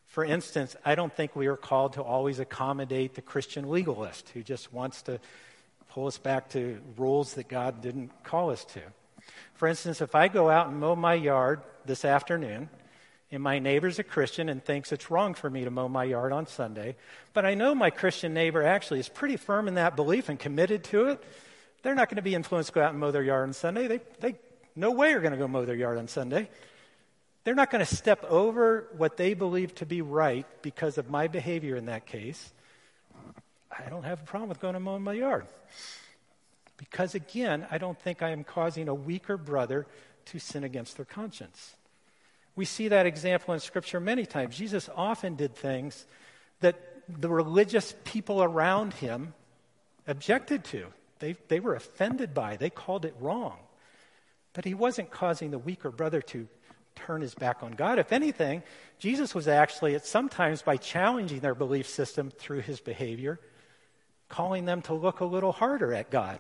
For 0.08 0.26
instance, 0.26 0.76
I 0.84 0.96
don't 0.96 1.14
think 1.14 1.36
we 1.36 1.48
are 1.48 1.56
called 1.56 1.94
to 1.94 2.02
always 2.02 2.40
accommodate 2.40 3.14
the 3.14 3.22
Christian 3.22 3.70
legalist 3.70 4.30
who 4.30 4.42
just 4.42 4.74
wants 4.74 5.04
to 5.04 5.20
pull 5.90 6.08
us 6.08 6.18
back 6.18 6.50
to 6.50 6.80
rules 6.98 7.36
that 7.36 7.48
God 7.48 7.82
didn't 7.82 8.12
call 8.24 8.50
us 8.50 8.66
to. 8.66 8.82
For 9.54 9.68
instance, 9.68 10.02
if 10.02 10.16
I 10.16 10.28
go 10.28 10.50
out 10.50 10.68
and 10.68 10.80
mow 10.80 10.96
my 10.96 11.14
yard 11.14 11.62
this 11.86 12.06
afternoon, 12.06 12.70
and 13.32 13.44
my 13.44 13.60
neighbor's 13.60 14.00
a 14.00 14.04
Christian 14.04 14.50
and 14.50 14.64
thinks 14.64 14.92
it's 14.92 15.12
wrong 15.12 15.36
for 15.36 15.50
me 15.50 15.64
to 15.64 15.70
mow 15.70 15.88
my 15.88 16.04
yard 16.04 16.32
on 16.32 16.48
Sunday, 16.48 16.96
but 17.34 17.46
I 17.46 17.54
know 17.54 17.76
my 17.76 17.92
Christian 17.92 18.34
neighbor 18.34 18.64
actually 18.64 19.00
is 19.00 19.10
pretty 19.10 19.38
firm 19.38 19.68
in 19.68 19.76
that 19.76 19.96
belief 19.96 20.30
and 20.30 20.40
committed 20.40 20.84
to 20.86 21.10
it, 21.10 21.24
they're 21.84 21.96
not 21.96 22.10
going 22.10 22.18
to 22.18 22.22
be 22.22 22.36
influenced 22.36 22.70
to 22.70 22.74
go 22.74 22.82
out 22.82 22.92
and 22.92 23.00
mow 23.00 23.12
their 23.12 23.24
yard 23.24 23.48
on 23.48 23.54
Sunday. 23.54 23.88
They, 23.88 24.00
they 24.20 24.36
no 24.76 24.92
way 24.92 25.14
are 25.14 25.20
going 25.20 25.34
to 25.34 25.38
go 25.38 25.48
mow 25.48 25.66
their 25.66 25.76
yard 25.76 25.98
on 25.98 26.08
Sunday. 26.08 26.50
They're 27.44 27.56
not 27.56 27.72
going 27.72 27.86
to 27.86 27.96
step 27.96 28.24
over 28.26 28.88
what 28.98 29.18
they 29.18 29.34
believe 29.34 29.74
to 29.76 29.86
be 29.86 30.02
right 30.02 30.46
because 30.62 30.98
of 30.98 31.10
my 31.10 31.28
behavior 31.28 31.76
in 31.76 31.86
that 31.86 32.06
case. 32.06 32.52
I 33.72 33.90
don't 33.90 34.04
have 34.04 34.22
a 34.22 34.26
problem 34.26 34.50
with 34.50 34.60
going 34.60 34.74
to 34.74 34.80
mow 34.80 35.00
my 35.00 35.14
yard. 35.14 35.46
Because 36.78 37.16
again, 37.16 37.66
I 37.72 37.78
don't 37.78 38.00
think 38.00 38.22
I 38.22 38.30
am 38.30 38.44
causing 38.44 38.88
a 38.88 38.94
weaker 38.94 39.38
brother 39.38 39.86
to 40.26 40.40
sin 40.40 40.64
against 40.64 40.96
their 40.98 41.06
conscience. 41.06 41.76
We 42.56 42.66
see 42.66 42.90
that 42.90 43.06
example 43.06 43.54
in 43.54 43.60
Scripture 43.60 44.00
many 44.00 44.26
times. 44.26 44.58
Jesus 44.58 44.90
often 44.96 45.36
did 45.36 45.56
things 45.56 46.06
that 46.60 46.76
the 47.08 47.30
religious 47.30 47.96
people 48.04 48.44
around 48.44 48.94
him 48.94 49.34
objected 50.08 50.64
to. 50.66 50.88
They, 51.20 51.36
they 51.48 51.60
were 51.60 51.76
offended 51.76 52.34
by. 52.34 52.58
They 52.58 52.70
called 52.70 53.06
it 53.06 53.16
wrong. 53.20 53.58
But 54.54 54.66
he 54.66 54.74
wasn't 54.74 55.12
causing 55.12 55.52
the 55.52 55.60
weaker 55.60 55.92
brother 55.92 56.22
to 56.24 56.48
turn 56.96 57.22
his 57.22 57.36
back 57.36 57.64
on 57.64 57.72
God. 57.72 58.00
If 58.00 58.12
anything, 58.12 58.64
Jesus 58.98 59.34
was 59.34 59.48
actually, 59.48 59.96
at 59.96 60.06
sometimes 60.06 60.62
by 60.62 60.78
challenging 60.78 61.40
their 61.40 61.56
belief 61.56 61.88
system 61.88 62.32
through 62.32 62.62
his 62.62 62.80
behavior, 62.80 63.40
calling 64.28 64.66
them 64.66 64.82
to 64.84 64.94
look 64.94 65.20
a 65.20 65.26
little 65.26 65.52
harder 65.52 65.94
at 65.94 66.10
God. 66.10 66.40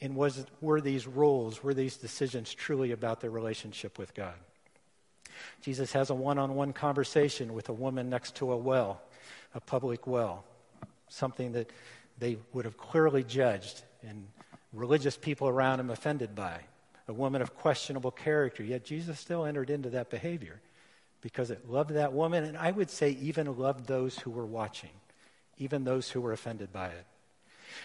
And 0.00 0.14
was, 0.16 0.44
were 0.60 0.80
these 0.80 1.06
rules, 1.06 1.62
were 1.62 1.74
these 1.74 1.96
decisions 1.96 2.52
truly 2.52 2.92
about 2.92 3.20
their 3.20 3.30
relationship 3.30 3.98
with 3.98 4.14
God? 4.14 4.34
Jesus 5.62 5.92
has 5.92 6.10
a 6.10 6.14
one 6.14 6.38
on 6.38 6.54
one 6.54 6.72
conversation 6.72 7.54
with 7.54 7.68
a 7.68 7.72
woman 7.72 8.10
next 8.10 8.36
to 8.36 8.52
a 8.52 8.56
well, 8.56 9.00
a 9.54 9.60
public 9.60 10.06
well, 10.06 10.44
something 11.08 11.52
that 11.52 11.70
they 12.18 12.38
would 12.52 12.64
have 12.64 12.76
clearly 12.76 13.22
judged 13.22 13.82
and 14.06 14.26
religious 14.72 15.16
people 15.16 15.48
around 15.48 15.80
him 15.80 15.90
offended 15.90 16.34
by. 16.34 16.60
A 17.08 17.12
woman 17.12 17.42
of 17.42 17.56
questionable 17.56 18.10
character, 18.10 18.62
yet 18.62 18.84
Jesus 18.84 19.20
still 19.20 19.44
entered 19.44 19.70
into 19.70 19.90
that 19.90 20.10
behavior 20.10 20.60
because 21.20 21.50
it 21.50 21.70
loved 21.70 21.90
that 21.90 22.12
woman, 22.12 22.44
and 22.44 22.56
I 22.56 22.70
would 22.70 22.90
say 22.90 23.10
even 23.10 23.58
loved 23.58 23.86
those 23.86 24.18
who 24.18 24.30
were 24.30 24.46
watching, 24.46 24.90
even 25.58 25.84
those 25.84 26.10
who 26.10 26.20
were 26.20 26.32
offended 26.32 26.72
by 26.72 26.88
it. 26.88 27.04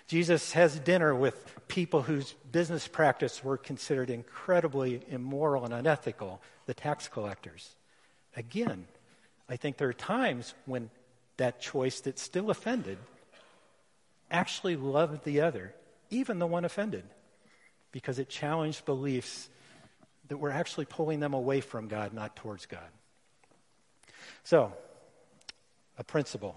Jesus 0.08 0.54
has 0.54 0.80
dinner 0.80 1.14
with 1.14 1.68
people 1.68 2.04
whose 2.04 2.34
business 2.52 2.88
practice 2.88 3.44
were 3.44 3.58
considered 3.58 4.10
incredibly 4.10 5.02
immoral 5.10 5.66
and 5.66 5.74
unethical, 5.74 6.42
the 6.66 6.74
tax 6.74 7.08
collectors. 7.08 7.76
Again, 8.36 8.86
I 9.50 9.56
think 9.56 9.78
there 9.78 9.90
are 9.90 9.94
times 9.94 10.54
when 10.66 10.90
that 11.38 11.60
choice 11.60 12.02
that 12.02 12.20
still 12.20 12.50
offended 12.50 12.98
actually 14.30 14.76
loved 14.76 15.24
the 15.26 15.42
other, 15.42 15.74
even 16.10 16.40
the 16.40 16.48
one 16.48 16.64
offended, 16.64 17.04
because 17.92 18.20
it 18.20 18.30
challenged 18.30 18.86
beliefs 18.86 19.50
that 20.28 20.38
were 20.38 20.52
actually 20.52 20.86
pulling 20.86 21.20
them 21.20 21.34
away 21.34 21.62
from 21.62 21.88
God, 21.88 22.14
not 22.14 22.36
towards 22.36 22.66
God. 22.66 22.90
So, 24.44 24.74
a 25.98 26.04
principle 26.04 26.56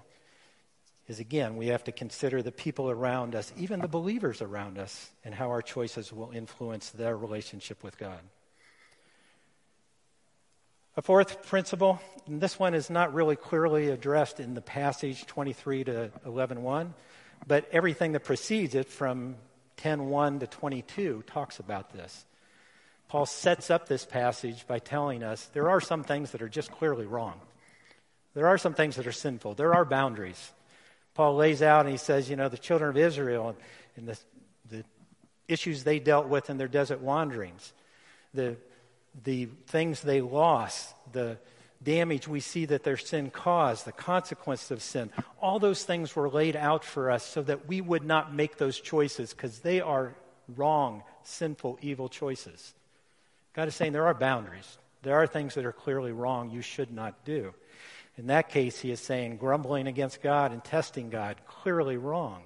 is 1.09 1.21
again, 1.21 1.57
we 1.57 1.67
have 1.67 1.85
to 1.85 1.93
consider 1.93 2.43
the 2.43 2.53
people 2.53 2.89
around 2.89 3.35
us, 3.35 3.53
even 3.57 3.81
the 3.81 3.89
believers 3.89 4.41
around 4.41 4.79
us, 4.79 5.11
and 5.25 5.35
how 5.35 5.51
our 5.51 5.61
choices 5.61 6.13
will 6.13 6.31
influence 6.31 6.91
their 6.91 7.17
relationship 7.17 7.83
with 7.83 7.99
God. 7.99 8.21
A 10.97 11.03
fourth 11.03 11.45
principle, 11.47 12.01
and 12.27 12.41
this 12.41 12.59
one 12.59 12.73
is 12.73 12.89
not 12.89 13.13
really 13.13 13.37
clearly 13.37 13.89
addressed 13.89 14.39
in 14.39 14.55
the 14.55 14.63
passage 14.63 15.27
23 15.27 15.85
to 15.85 16.11
11.1, 16.25 16.95
but 17.47 17.69
everything 17.73 18.13
that 18.13 18.21
precedes 18.21 18.75
it 18.77 18.89
from 18.89 19.35
10.1 19.77 20.41
to 20.41 20.47
22 20.47 21.25
talks 21.27 21.59
about 21.59 21.93
this. 21.93 22.25
Paul 23.09 23.27
sets 23.27 23.71
up 23.71 23.89
this 23.89 24.05
passage 24.05 24.67
by 24.67 24.79
telling 24.79 25.23
us 25.23 25.45
there 25.53 25.71
are 25.71 25.81
some 25.81 26.03
things 26.03 26.33
that 26.33 26.43
are 26.43 26.49
just 26.49 26.71
clearly 26.73 27.07
wrong. 27.07 27.41
There 28.35 28.49
are 28.49 28.59
some 28.59 28.75
things 28.75 28.97
that 28.97 29.07
are 29.07 29.13
sinful. 29.13 29.55
There 29.55 29.75
are 29.75 29.85
boundaries. 29.85 30.53
Paul 31.15 31.37
lays 31.37 31.63
out 31.63 31.87
and 31.87 31.91
he 31.91 31.97
says, 31.97 32.29
you 32.29 32.37
know, 32.37 32.49
the 32.49 32.59
children 32.59 32.91
of 32.91 32.97
Israel 32.97 33.57
and 33.97 34.09
the, 34.09 34.19
the 34.71 34.85
issues 35.47 35.85
they 35.85 36.01
dealt 36.01 36.29
with 36.29 36.51
in 36.51 36.59
their 36.59 36.69
desert 36.69 37.01
wanderings, 37.01 37.73
the, 38.33 38.57
the 39.23 39.47
things 39.67 40.01
they 40.01 40.21
lost, 40.21 40.93
the 41.13 41.39
damage 41.85 42.27
we 42.27 42.41
see 42.41 42.65
that 42.67 42.83
their 42.83 42.97
sin 42.97 43.31
caused, 43.31 43.85
the 43.85 43.93
consequences 43.93 44.71
of 44.71 44.83
sin, 44.83 45.11
all 45.41 45.59
those 45.59 45.85
things 45.85 46.17
were 46.17 46.29
laid 46.29 46.57
out 46.57 46.85
for 46.85 47.11
us 47.11 47.23
so 47.23 47.43
that 47.43 47.69
we 47.69 47.81
would 47.81 48.05
not 48.05 48.35
make 48.35 48.57
those 48.57 48.81
choices 48.81 49.33
because 49.33 49.61
they 49.61 49.81
are 49.81 50.15
wrong, 50.57 51.03
sinful, 51.23 51.79
evil 51.83 52.09
choices. 52.09 52.75
God 53.55 53.69
is 53.69 53.75
saying 53.75 53.93
there 53.93 54.07
are 54.07 54.15
boundaries. 54.15 54.79
There 55.03 55.15
are 55.15 55.27
things 55.27 55.55
that 55.55 55.65
are 55.65 55.73
clearly 55.73 56.13
wrong 56.13 56.51
you 56.51 56.63
should 56.63 56.93
not 56.93 57.25
do. 57.25 57.55
In 58.17 58.29
that 58.29 58.49
case, 58.49 58.81
he 58.81 58.91
is 58.91 59.01
saying 59.01 59.37
grumbling 59.37 59.87
against 59.87 60.23
God 60.23 60.53
and 60.53 60.63
testing 60.63 61.11
God, 61.11 61.37
clearly 61.47 61.97
wrong. 61.97 62.43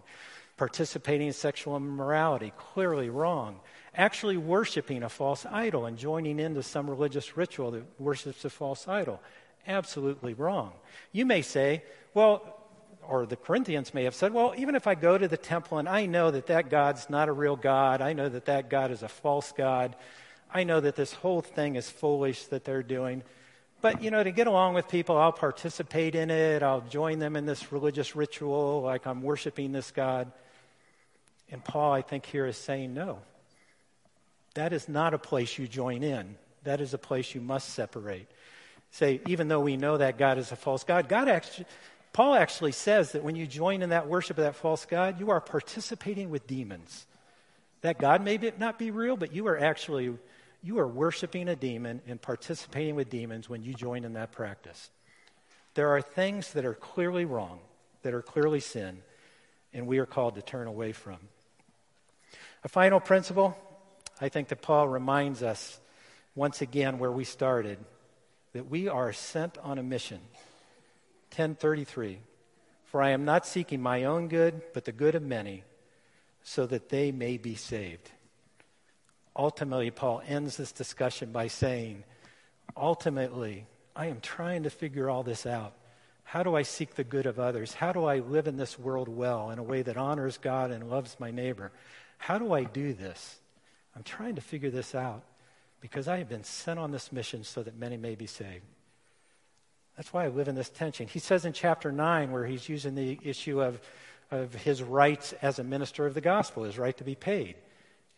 Participating 0.58 1.28
in 1.28 1.32
sexual 1.32 1.76
immorality, 1.76 2.52
clearly 2.58 3.08
wrong. 3.08 3.60
Actually 3.94 4.36
worshiping 4.36 5.02
a 5.02 5.08
false 5.08 5.46
idol 5.46 5.86
and 5.86 5.96
joining 5.96 6.38
into 6.38 6.62
some 6.62 6.90
religious 6.90 7.36
ritual 7.36 7.70
that 7.70 7.84
worships 7.98 8.44
a 8.44 8.50
false 8.50 8.86
idol, 8.86 9.20
absolutely 9.66 10.34
wrong. 10.34 10.72
You 11.12 11.24
may 11.24 11.40
say, 11.40 11.82
well, 12.12 12.60
or 13.08 13.24
the 13.24 13.36
Corinthians 13.36 13.94
may 13.94 14.04
have 14.04 14.14
said, 14.14 14.34
well, 14.34 14.52
even 14.58 14.74
if 14.74 14.86
I 14.86 14.94
go 14.94 15.16
to 15.16 15.26
the 15.26 15.38
temple 15.38 15.78
and 15.78 15.88
I 15.88 16.04
know 16.04 16.30
that 16.30 16.46
that 16.46 16.68
God's 16.68 17.08
not 17.08 17.30
a 17.30 17.32
real 17.32 17.56
God, 17.56 18.02
I 18.02 18.12
know 18.12 18.28
that 18.28 18.44
that 18.44 18.68
God 18.68 18.90
is 18.90 19.02
a 19.02 19.08
false 19.08 19.52
God, 19.56 19.96
I 20.52 20.64
know 20.64 20.80
that 20.80 20.96
this 20.96 21.12
whole 21.14 21.40
thing 21.40 21.76
is 21.76 21.88
foolish 21.88 22.44
that 22.46 22.64
they're 22.64 22.82
doing, 22.82 23.22
but, 23.80 24.02
you 24.02 24.10
know, 24.10 24.22
to 24.24 24.32
get 24.32 24.48
along 24.48 24.74
with 24.74 24.88
people, 24.88 25.16
I'll 25.16 25.30
participate 25.30 26.16
in 26.16 26.30
it. 26.30 26.64
I'll 26.64 26.80
join 26.80 27.20
them 27.20 27.36
in 27.36 27.46
this 27.46 27.70
religious 27.70 28.16
ritual 28.16 28.82
like 28.82 29.06
I'm 29.06 29.22
worshiping 29.22 29.70
this 29.70 29.92
God. 29.92 30.32
And 31.50 31.64
Paul, 31.64 31.92
I 31.92 32.02
think, 32.02 32.26
here 32.26 32.46
is 32.46 32.56
saying, 32.56 32.94
no. 32.94 33.18
That 34.54 34.72
is 34.72 34.88
not 34.88 35.14
a 35.14 35.18
place 35.18 35.58
you 35.58 35.68
join 35.68 36.02
in. 36.02 36.36
That 36.64 36.80
is 36.80 36.94
a 36.94 36.98
place 36.98 37.34
you 37.34 37.40
must 37.40 37.70
separate. 37.70 38.30
say, 38.90 39.20
even 39.26 39.48
though 39.48 39.60
we 39.60 39.76
know 39.76 39.96
that 39.96 40.18
God 40.18 40.38
is 40.38 40.52
a 40.52 40.56
false 40.56 40.84
God, 40.84 41.08
God 41.08 41.28
actually, 41.28 41.66
Paul 42.12 42.34
actually 42.34 42.72
says 42.72 43.12
that 43.12 43.22
when 43.22 43.36
you 43.36 43.46
join 43.46 43.82
in 43.82 43.90
that 43.90 44.08
worship 44.08 44.38
of 44.38 44.44
that 44.44 44.56
false 44.56 44.84
God, 44.84 45.20
you 45.20 45.30
are 45.30 45.40
participating 45.40 46.30
with 46.30 46.46
demons. 46.46 47.06
That 47.82 47.98
God 47.98 48.24
may 48.24 48.38
be, 48.38 48.52
not 48.58 48.78
be 48.78 48.90
real, 48.90 49.16
but 49.16 49.32
you 49.32 49.46
are 49.46 49.58
actually 49.58 50.16
you 50.62 50.78
are 50.80 50.88
worshiping 50.88 51.48
a 51.48 51.54
demon 51.54 52.02
and 52.08 52.20
participating 52.20 52.96
with 52.96 53.10
demons 53.10 53.48
when 53.48 53.62
you 53.62 53.72
join 53.72 54.04
in 54.04 54.14
that 54.14 54.32
practice. 54.32 54.90
There 55.74 55.90
are 55.90 56.02
things 56.02 56.52
that 56.54 56.64
are 56.64 56.74
clearly 56.74 57.24
wrong, 57.24 57.60
that 58.02 58.12
are 58.12 58.22
clearly 58.22 58.58
sin, 58.58 58.98
and 59.72 59.86
we 59.86 59.98
are 59.98 60.06
called 60.06 60.34
to 60.34 60.42
turn 60.42 60.66
away 60.66 60.90
from. 60.90 61.18
A 62.64 62.68
final 62.68 63.00
principle, 63.00 63.56
I 64.20 64.28
think 64.28 64.48
that 64.48 64.62
Paul 64.62 64.88
reminds 64.88 65.42
us 65.42 65.80
once 66.34 66.60
again 66.60 66.98
where 66.98 67.12
we 67.12 67.24
started 67.24 67.78
that 68.52 68.68
we 68.68 68.88
are 68.88 69.12
sent 69.12 69.58
on 69.58 69.78
a 69.78 69.82
mission. 69.82 70.20
1033 71.30 72.18
For 72.86 73.02
I 73.02 73.10
am 73.10 73.24
not 73.24 73.46
seeking 73.46 73.82
my 73.82 74.04
own 74.04 74.28
good, 74.28 74.62
but 74.72 74.84
the 74.84 74.92
good 74.92 75.14
of 75.14 75.22
many, 75.22 75.64
so 76.42 76.66
that 76.66 76.88
they 76.88 77.12
may 77.12 77.36
be 77.36 77.54
saved. 77.54 78.10
Ultimately, 79.36 79.90
Paul 79.90 80.22
ends 80.26 80.56
this 80.56 80.72
discussion 80.72 81.30
by 81.30 81.46
saying, 81.48 82.02
Ultimately, 82.76 83.66
I 83.94 84.06
am 84.06 84.20
trying 84.20 84.64
to 84.64 84.70
figure 84.70 85.08
all 85.08 85.22
this 85.22 85.46
out. 85.46 85.74
How 86.24 86.42
do 86.42 86.54
I 86.54 86.62
seek 86.62 86.94
the 86.94 87.04
good 87.04 87.26
of 87.26 87.38
others? 87.38 87.72
How 87.72 87.92
do 87.92 88.04
I 88.04 88.18
live 88.18 88.46
in 88.46 88.56
this 88.56 88.78
world 88.78 89.08
well 89.08 89.50
in 89.50 89.58
a 89.58 89.62
way 89.62 89.82
that 89.82 89.96
honors 89.96 90.38
God 90.38 90.70
and 90.70 90.90
loves 90.90 91.16
my 91.18 91.30
neighbor? 91.30 91.72
How 92.18 92.38
do 92.38 92.52
I 92.52 92.64
do 92.64 92.92
this? 92.92 93.36
I'm 93.96 94.02
trying 94.02 94.34
to 94.34 94.40
figure 94.40 94.70
this 94.70 94.94
out 94.94 95.22
because 95.80 96.08
I 96.08 96.18
have 96.18 96.28
been 96.28 96.44
sent 96.44 96.78
on 96.78 96.90
this 96.90 97.10
mission 97.12 97.44
so 97.44 97.62
that 97.62 97.78
many 97.78 97.96
may 97.96 98.14
be 98.14 98.26
saved. 98.26 98.64
That's 99.96 100.12
why 100.12 100.24
I 100.24 100.28
live 100.28 100.46
in 100.46 100.54
this 100.54 100.68
tension. 100.68 101.08
He 101.08 101.18
says 101.18 101.44
in 101.44 101.52
chapter 101.52 101.90
9, 101.90 102.30
where 102.30 102.46
he's 102.46 102.68
using 102.68 102.94
the 102.94 103.18
issue 103.22 103.60
of, 103.60 103.80
of 104.30 104.54
his 104.54 104.82
rights 104.82 105.32
as 105.42 105.58
a 105.58 105.64
minister 105.64 106.06
of 106.06 106.14
the 106.14 106.20
gospel, 106.20 106.64
his 106.64 106.78
right 106.78 106.96
to 106.98 107.04
be 107.04 107.16
paid. 107.16 107.56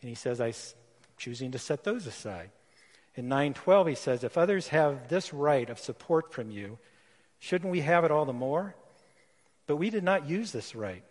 And 0.03 0.09
he 0.09 0.15
says, 0.15 0.41
I'm 0.41 0.53
choosing 1.17 1.53
to 1.53 1.59
set 1.59 1.85
those 1.85 2.07
aside. 2.07 2.51
In 3.15 3.29
912, 3.29 3.87
he 3.87 3.95
says, 3.95 4.25
If 4.25 4.37
others 4.37 4.69
have 4.69 5.09
this 5.09 5.33
right 5.33 5.69
of 5.69 5.79
support 5.79 6.33
from 6.33 6.51
you, 6.51 6.79
shouldn't 7.39 7.73
we 7.73 7.81
have 7.81 8.05
it 8.05 8.11
all 8.11 8.25
the 8.25 8.33
more? 8.33 8.75
But 9.67 9.77
we 9.77 9.91
did 9.91 10.05
not 10.05 10.29
use 10.29 10.53
this 10.53 10.75
right. 10.75 11.05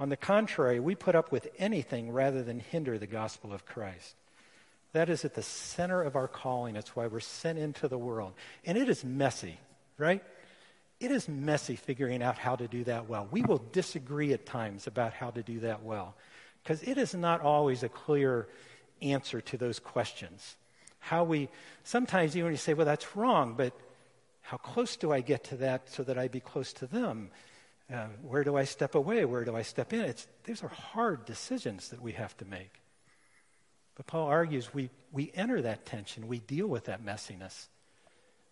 On 0.00 0.08
the 0.08 0.16
contrary, 0.16 0.80
we 0.80 0.94
put 0.94 1.14
up 1.14 1.30
with 1.30 1.46
anything 1.58 2.10
rather 2.10 2.42
than 2.42 2.58
hinder 2.58 2.98
the 2.98 3.06
gospel 3.06 3.52
of 3.52 3.66
Christ. 3.66 4.14
That 4.92 5.10
is 5.10 5.26
at 5.26 5.34
the 5.34 5.42
center 5.42 6.02
of 6.02 6.16
our 6.16 6.26
calling. 6.26 6.74
It's 6.74 6.96
why 6.96 7.06
we're 7.06 7.20
sent 7.20 7.58
into 7.58 7.86
the 7.86 7.98
world. 7.98 8.32
And 8.64 8.78
it 8.78 8.88
is 8.88 9.04
messy, 9.04 9.60
right? 9.98 10.24
It 11.00 11.10
is 11.10 11.28
messy 11.28 11.76
figuring 11.76 12.22
out 12.22 12.38
how 12.38 12.56
to 12.56 12.66
do 12.66 12.82
that 12.84 13.10
well. 13.10 13.28
We 13.30 13.42
will 13.42 13.62
disagree 13.72 14.32
at 14.32 14.46
times 14.46 14.86
about 14.86 15.12
how 15.12 15.30
to 15.30 15.42
do 15.42 15.60
that 15.60 15.82
well 15.82 16.14
because 16.62 16.82
it 16.82 16.96
is 16.96 17.14
not 17.14 17.42
always 17.42 17.82
a 17.82 17.88
clear 17.88 18.48
answer 19.02 19.42
to 19.42 19.58
those 19.58 19.78
questions. 19.78 20.56
How 20.98 21.24
we, 21.24 21.50
sometimes 21.84 22.36
even 22.38 22.56
say, 22.56 22.72
well, 22.72 22.86
that's 22.86 23.16
wrong, 23.16 23.54
but 23.54 23.74
how 24.40 24.56
close 24.56 24.96
do 24.96 25.12
I 25.12 25.20
get 25.20 25.44
to 25.44 25.56
that 25.56 25.90
so 25.90 26.02
that 26.04 26.18
I 26.18 26.28
be 26.28 26.40
close 26.40 26.72
to 26.74 26.86
them? 26.86 27.30
Uh, 27.92 28.06
where 28.22 28.44
do 28.44 28.56
I 28.56 28.64
step 28.64 28.94
away? 28.94 29.24
Where 29.24 29.44
do 29.44 29.56
I 29.56 29.62
step 29.62 29.92
in? 29.92 30.00
It's, 30.00 30.26
these 30.44 30.62
are 30.62 30.68
hard 30.68 31.24
decisions 31.24 31.88
that 31.88 32.00
we 32.00 32.12
have 32.12 32.36
to 32.36 32.44
make. 32.44 32.80
But 33.96 34.06
Paul 34.06 34.28
argues 34.28 34.72
we, 34.72 34.90
we 35.12 35.32
enter 35.34 35.60
that 35.62 35.84
tension, 35.86 36.28
we 36.28 36.38
deal 36.38 36.66
with 36.66 36.84
that 36.84 37.04
messiness 37.04 37.66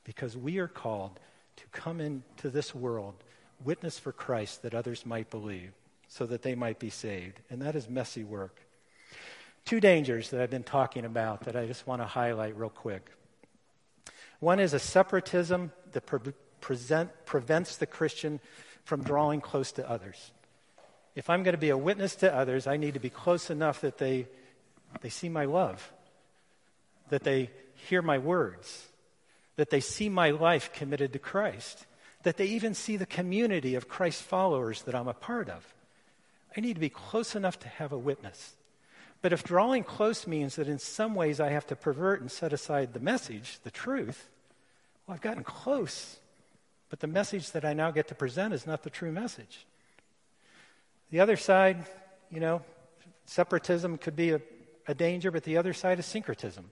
because 0.05 0.37
we 0.37 0.59
are 0.59 0.69
called 0.69 1.21
to 1.57 1.65
come 1.73 2.01
into 2.01 2.51
this 2.51 2.75
world, 2.75 3.15
witness 3.65 3.99
for 3.99 4.13
Christ 4.13 4.63
that 4.63 4.75
others 4.75 5.07
might 5.07 5.31
believe, 5.31 5.73
so 6.09 6.27
that 6.27 6.43
they 6.43 6.55
might 6.55 6.79
be 6.79 6.91
saved. 6.91 7.41
And 7.51 7.63
that 7.63 7.77
is 7.77 7.89
messy 7.89 8.25
work. 8.25 8.61
Two 9.65 9.81
dangers 9.81 10.31
that 10.31 10.41
I've 10.41 10.51
been 10.51 10.63
talking 10.63 11.05
about 11.05 11.45
that 11.45 11.57
I 11.57 11.67
just 11.67 11.87
want 11.87 12.01
to 12.01 12.07
highlight 12.07 12.57
real 12.57 12.71
quick. 12.71 13.11
One 14.41 14.61
is 14.61 14.73
a 14.73 14.79
separatism 14.79 15.73
that 15.93 16.07
pre- 16.07 16.33
present, 16.61 17.11
prevents 17.27 17.77
the 17.77 17.87
Christian 17.87 18.41
from 18.89 19.03
drawing 19.03 19.43
close 19.43 19.71
to 19.73 19.89
others. 19.89 20.33
If 21.15 21.29
I'm 21.29 21.43
going 21.43 21.53
to 21.53 21.61
be 21.61 21.69
a 21.69 21.77
witness 21.77 22.17
to 22.17 22.35
others, 22.35 22.67
I 22.67 22.79
need 22.79 22.95
to 22.95 23.01
be 23.01 23.11
close 23.11 23.51
enough 23.51 23.83
that 23.83 23.99
they, 23.99 24.27
they 25.03 25.11
see 25.11 25.29
my 25.29 25.45
love, 25.45 25.93
that 27.11 27.23
they 27.23 27.51
hear 27.75 28.01
my 28.01 28.17
words, 28.17 28.87
that 29.57 29.69
they 29.69 29.81
see 29.81 30.09
my 30.09 30.31
life 30.31 30.73
committed 30.73 31.13
to 31.13 31.19
Christ, 31.19 31.85
that 32.23 32.39
they 32.39 32.47
even 32.47 32.73
see 32.73 32.97
the 32.97 33.05
community 33.05 33.75
of 33.75 33.89
Christ 33.91 34.23
followers 34.23 34.81
that 34.85 34.95
I'm 34.95 35.07
a 35.07 35.13
part 35.13 35.51
of. 35.51 35.75
I 36.57 36.63
need 36.63 36.75
to 36.75 36.81
be 36.81 36.89
close 36.89 37.37
enough 37.37 37.59
to 37.59 37.69
have 37.69 37.93
a 37.93 37.99
witness. 37.99 38.55
But 39.21 39.35
if 39.35 39.45
drawing 39.45 39.85
close 39.85 40.27
means 40.27 40.57
that 40.57 40.67
in 40.67 40.79
some 40.79 41.15
ways 41.15 41.41
I 41.41 41.51
have 41.51 41.67
to 41.67 41.77
pervert 41.77 42.23
and 42.23 42.31
set 42.31 42.55
aside 42.55 42.95
the 42.95 43.01
message, 43.01 43.59
the 43.65 43.71
truth, 43.71 44.31
well, 45.07 45.15
I've 45.15 45.21
gotten 45.21 45.45
close. 45.45 46.21
But 46.91 47.01
the 47.01 47.07
message 47.07 47.51
that 47.53 47.65
I 47.65 47.75
now 47.75 47.91
get 47.91 48.09
to 48.09 48.15
present 48.15 48.55
is 48.55 48.67
not 48.67 48.83
the 48.83 48.91
true 48.91 49.13
message. 49.13 49.67
The 51.11 51.21
other 51.21 51.37
side, 51.37 51.87
you 52.31 52.41
know, 52.41 52.63
separatism 53.27 53.99
could 53.99 54.17
be 54.17 54.31
a, 54.33 54.41
a 54.87 54.95
danger, 54.95 55.31
but 55.31 55.45
the 55.45 55.57
other 55.59 55.73
side 55.73 55.99
is 55.99 56.07
syncretism. 56.07 56.71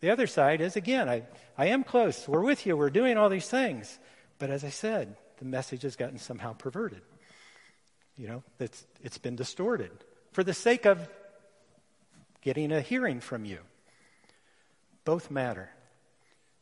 The 0.00 0.10
other 0.10 0.26
side 0.26 0.60
is, 0.60 0.76
again, 0.76 1.08
I, 1.08 1.22
I 1.56 1.66
am 1.66 1.84
close. 1.84 2.26
We're 2.26 2.42
with 2.42 2.66
you. 2.66 2.76
We're 2.76 2.90
doing 2.90 3.16
all 3.16 3.28
these 3.28 3.48
things. 3.48 3.98
But 4.38 4.50
as 4.50 4.64
I 4.64 4.70
said, 4.70 5.16
the 5.38 5.44
message 5.44 5.82
has 5.82 5.96
gotten 5.96 6.18
somehow 6.18 6.54
perverted. 6.54 7.02
You 8.16 8.28
know, 8.28 8.42
it's, 8.58 8.84
it's 9.00 9.18
been 9.18 9.36
distorted 9.36 9.92
for 10.32 10.42
the 10.44 10.54
sake 10.54 10.86
of 10.86 11.08
getting 12.42 12.72
a 12.72 12.80
hearing 12.80 13.20
from 13.20 13.44
you. 13.44 13.58
Both 15.04 15.30
matter. 15.30 15.70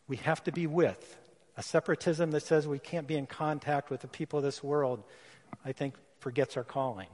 We 0.06 0.16
have 0.18 0.44
to 0.44 0.52
be 0.52 0.66
with. 0.66 1.16
A 1.56 1.62
separatism 1.62 2.30
that 2.30 2.42
says 2.42 2.66
we 2.66 2.78
can't 2.78 3.06
be 3.06 3.16
in 3.16 3.26
contact 3.26 3.90
with 3.90 4.00
the 4.00 4.08
people 4.08 4.38
of 4.38 4.44
this 4.44 4.62
world, 4.62 5.02
I 5.64 5.72
think, 5.72 5.94
forgets 6.18 6.56
our 6.56 6.64
calling. 6.64 7.08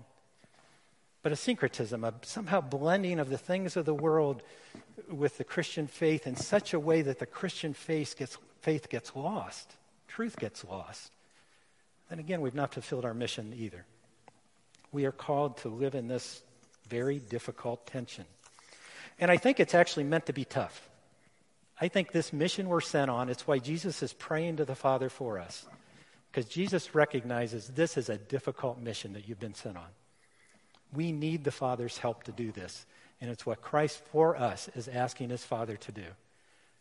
But 1.22 1.32
a 1.32 1.36
syncretism, 1.36 2.04
a 2.04 2.14
somehow 2.22 2.60
blending 2.60 3.18
of 3.18 3.30
the 3.30 3.38
things 3.38 3.76
of 3.76 3.84
the 3.84 3.94
world 3.94 4.42
with 5.10 5.38
the 5.38 5.44
Christian 5.44 5.86
faith 5.88 6.26
in 6.26 6.36
such 6.36 6.72
a 6.72 6.80
way 6.80 7.02
that 7.02 7.18
the 7.18 7.26
Christian 7.26 7.74
faith 7.74 8.16
gets, 8.16 8.38
faith 8.60 8.88
gets 8.88 9.16
lost, 9.16 9.74
truth 10.06 10.36
gets 10.38 10.64
lost, 10.64 11.10
then 12.08 12.18
again, 12.18 12.40
we've 12.40 12.54
not 12.54 12.72
fulfilled 12.72 13.04
our 13.04 13.14
mission 13.14 13.52
either. 13.56 13.84
We 14.92 15.04
are 15.06 15.12
called 15.12 15.56
to 15.58 15.68
live 15.68 15.94
in 15.94 16.06
this 16.06 16.42
very 16.88 17.18
difficult 17.18 17.86
tension. 17.86 18.24
And 19.18 19.30
I 19.30 19.36
think 19.36 19.58
it's 19.58 19.74
actually 19.74 20.04
meant 20.04 20.26
to 20.26 20.32
be 20.32 20.44
tough. 20.44 20.88
I 21.80 21.88
think 21.88 22.12
this 22.12 22.32
mission 22.32 22.68
we're 22.68 22.80
sent 22.80 23.10
on, 23.10 23.28
it's 23.28 23.46
why 23.46 23.58
Jesus 23.58 24.02
is 24.02 24.12
praying 24.12 24.56
to 24.56 24.64
the 24.64 24.74
Father 24.74 25.08
for 25.08 25.38
us. 25.38 25.66
Because 26.30 26.50
Jesus 26.50 26.94
recognizes 26.94 27.68
this 27.68 27.96
is 27.96 28.08
a 28.08 28.16
difficult 28.16 28.78
mission 28.78 29.12
that 29.14 29.28
you've 29.28 29.40
been 29.40 29.54
sent 29.54 29.76
on. 29.76 29.88
We 30.94 31.12
need 31.12 31.44
the 31.44 31.50
Father's 31.50 31.98
help 31.98 32.24
to 32.24 32.32
do 32.32 32.52
this. 32.52 32.86
And 33.20 33.30
it's 33.30 33.46
what 33.46 33.62
Christ 33.62 34.02
for 34.12 34.36
us 34.36 34.68
is 34.74 34.88
asking 34.88 35.30
his 35.30 35.44
Father 35.44 35.76
to 35.76 35.92
do 35.92 36.04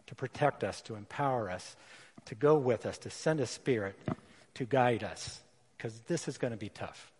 to 0.08 0.14
protect 0.16 0.64
us, 0.64 0.82
to 0.82 0.94
empower 0.94 1.50
us, 1.50 1.76
to 2.26 2.36
go 2.36 2.56
with 2.56 2.86
us, 2.86 3.00
to 3.00 3.10
send 3.10 3.40
a 3.40 3.48
spirit 3.48 3.98
to 4.54 4.66
guide 4.66 5.04
us. 5.04 5.42
Because 5.78 6.00
this 6.02 6.28
is 6.28 6.38
going 6.38 6.52
to 6.52 6.58
be 6.58 6.70
tough. 6.70 7.12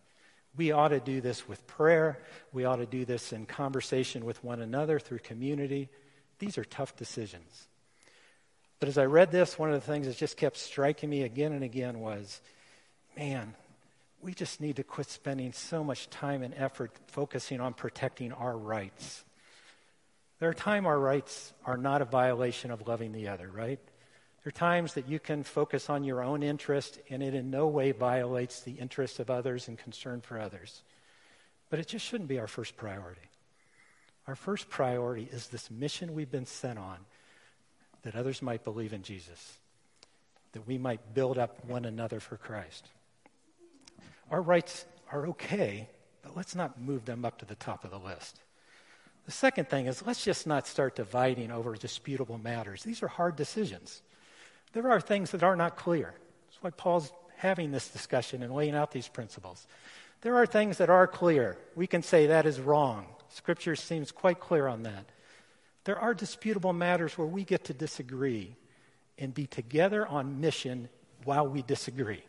We 0.56 0.72
ought 0.72 0.90
to 0.90 1.00
do 1.00 1.20
this 1.20 1.48
with 1.48 1.66
prayer. 1.68 2.20
We 2.54 2.66
ought 2.66 2.78
to 2.78 2.86
do 2.86 3.04
this 3.04 3.34
in 3.34 3.46
conversation 3.46 4.24
with 4.24 4.44
one 4.44 4.62
another 4.62 5.00
through 5.00 5.20
community. 5.20 5.90
These 6.40 6.58
are 6.58 6.66
tough 6.66 6.96
decisions. 6.96 7.68
But 8.80 8.90
as 8.90 8.98
I 8.98 9.06
read 9.06 9.32
this, 9.32 9.58
one 9.58 9.72
of 9.72 9.76
the 9.76 9.92
things 9.92 10.08
that 10.08 10.18
just 10.18 10.38
kept 10.38 10.58
striking 10.58 11.10
me 11.10 11.24
again 11.24 11.54
and 11.54 11.64
again 11.64 12.00
was 12.00 12.42
man, 13.18 13.54
we 14.22 14.34
just 14.34 14.60
need 14.60 14.76
to 14.78 14.84
quit 14.84 15.10
spending 15.10 15.54
so 15.54 15.84
much 15.84 16.10
time 16.10 16.44
and 16.44 16.54
effort 16.58 16.92
focusing 17.08 17.62
on 17.62 17.74
protecting 17.74 18.34
our 18.34 18.58
rights. 18.58 19.24
There 20.40 20.50
are 20.50 20.54
times 20.54 20.86
our 20.86 21.00
rights 21.00 21.54
are 21.66 21.78
not 21.78 22.02
a 22.02 22.06
violation 22.06 22.72
of 22.72 22.88
loving 22.88 23.14
the 23.14 23.30
other, 23.30 23.50
right? 23.50 23.80
There 24.44 24.50
are 24.50 24.52
times 24.52 24.94
that 24.96 25.08
you 25.08 25.20
can 25.20 25.44
focus 25.44 25.90
on 25.90 26.04
your 26.04 26.22
own 26.22 26.44
interest 26.44 27.00
and 27.10 27.24
it 27.24 27.34
in 27.34 27.50
no 27.50 27.68
way 27.68 27.92
violates 27.92 28.62
the 28.62 28.74
interests 28.74 29.20
of 29.20 29.30
others 29.30 29.68
and 29.68 29.78
concern 29.78 30.22
for 30.22 30.40
others. 30.40 30.84
But 31.70 31.80
it 31.80 31.88
just 31.88 32.06
shouldn't 32.06 32.30
be 32.30 32.40
our 32.40 32.48
first 32.48 32.76
priority. 32.76 33.22
Our 34.28 34.36
first 34.36 34.70
priority 34.70 35.28
is 35.32 35.48
this 35.48 35.70
mission 35.70 36.14
we've 36.16 36.32
been 36.32 36.46
sent 36.46 36.80
on 36.80 36.98
that 38.04 38.16
others 38.16 38.42
might 38.42 38.64
believe 38.64 38.94
in 38.94 39.04
Jesus, 39.04 39.58
that 40.54 40.68
we 40.68 40.78
might 40.78 41.14
build 41.14 41.38
up 41.38 41.64
one 41.66 41.86
another 41.86 42.20
for 42.20 42.38
Christ. 42.38 42.88
Our 44.32 44.42
rights 44.42 44.86
are 45.12 45.28
okay, 45.28 45.90
but 46.24 46.36
let's 46.36 46.56
not 46.56 46.82
move 46.82 47.06
them 47.06 47.26
up 47.26 47.40
to 47.40 47.46
the 47.46 47.56
top 47.56 47.84
of 47.84 47.92
the 47.92 48.00
list. 48.00 48.40
The 49.26 49.32
second 49.32 49.70
thing 49.70 49.88
is 49.88 50.06
let's 50.06 50.24
just 50.24 50.48
not 50.48 50.68
start 50.68 50.96
dividing 50.96 51.52
over 51.52 51.76
disputable 51.76 52.38
matters. 52.38 52.84
These 52.84 53.04
are 53.04 53.08
hard 53.08 53.36
decisions. 53.36 54.02
There 54.74 54.90
are 54.90 55.02
things 55.02 55.32
that 55.32 55.44
are 55.44 55.56
not 55.56 55.78
clear. 55.78 56.14
That's 56.48 56.62
why 56.62 56.70
Paul's 56.72 57.12
having 57.38 57.72
this 57.72 57.90
discussion 57.90 58.44
and 58.44 58.54
laying 58.54 58.76
out 58.76 58.92
these 58.92 59.08
principles. 59.08 59.68
There 60.22 60.36
are 60.38 60.46
things 60.46 60.78
that 60.78 60.90
are 60.90 61.08
clear. 61.08 61.58
We 61.76 61.88
can 61.88 62.02
say 62.02 62.28
that 62.28 62.46
is 62.46 62.60
wrong. 62.60 63.08
Scripture 63.36 63.76
seems 63.76 64.14
quite 64.14 64.40
clear 64.40 64.66
on 64.66 64.84
that. 64.84 65.06
There 65.84 66.00
are 66.00 66.14
disputable 66.14 66.72
matters 66.72 67.18
where 67.18 67.28
we 67.28 67.44
get 67.44 67.66
to 67.66 67.74
disagree 67.74 68.56
and 69.20 69.34
be 69.34 69.46
together 69.46 70.08
on 70.08 70.40
mission 70.40 70.88
while 71.26 71.46
we 71.46 71.62
disagree. 71.62 72.24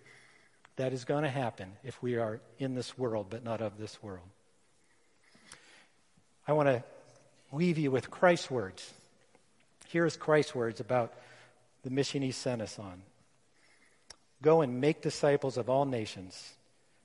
That 0.74 0.92
is 0.92 1.04
going 1.04 1.22
to 1.22 1.30
happen 1.30 1.74
if 1.84 2.02
we 2.02 2.16
are 2.16 2.40
in 2.58 2.74
this 2.74 2.98
world, 2.98 3.28
but 3.30 3.44
not 3.44 3.60
of 3.60 3.78
this 3.78 4.02
world. 4.02 4.26
I 6.48 6.54
want 6.54 6.68
to 6.70 6.82
leave 7.52 7.78
you 7.78 7.92
with 7.92 8.10
Christ's 8.10 8.50
words. 8.50 8.92
Here's 9.86 10.16
Christ's 10.16 10.56
words 10.56 10.80
about 10.80 11.14
the 11.84 11.90
mission 11.90 12.20
he 12.20 12.32
sent 12.32 12.60
us 12.60 12.80
on 12.80 13.00
Go 14.42 14.60
and 14.60 14.80
make 14.80 15.02
disciples 15.02 15.56
of 15.56 15.70
all 15.70 15.84
nations, 15.84 16.54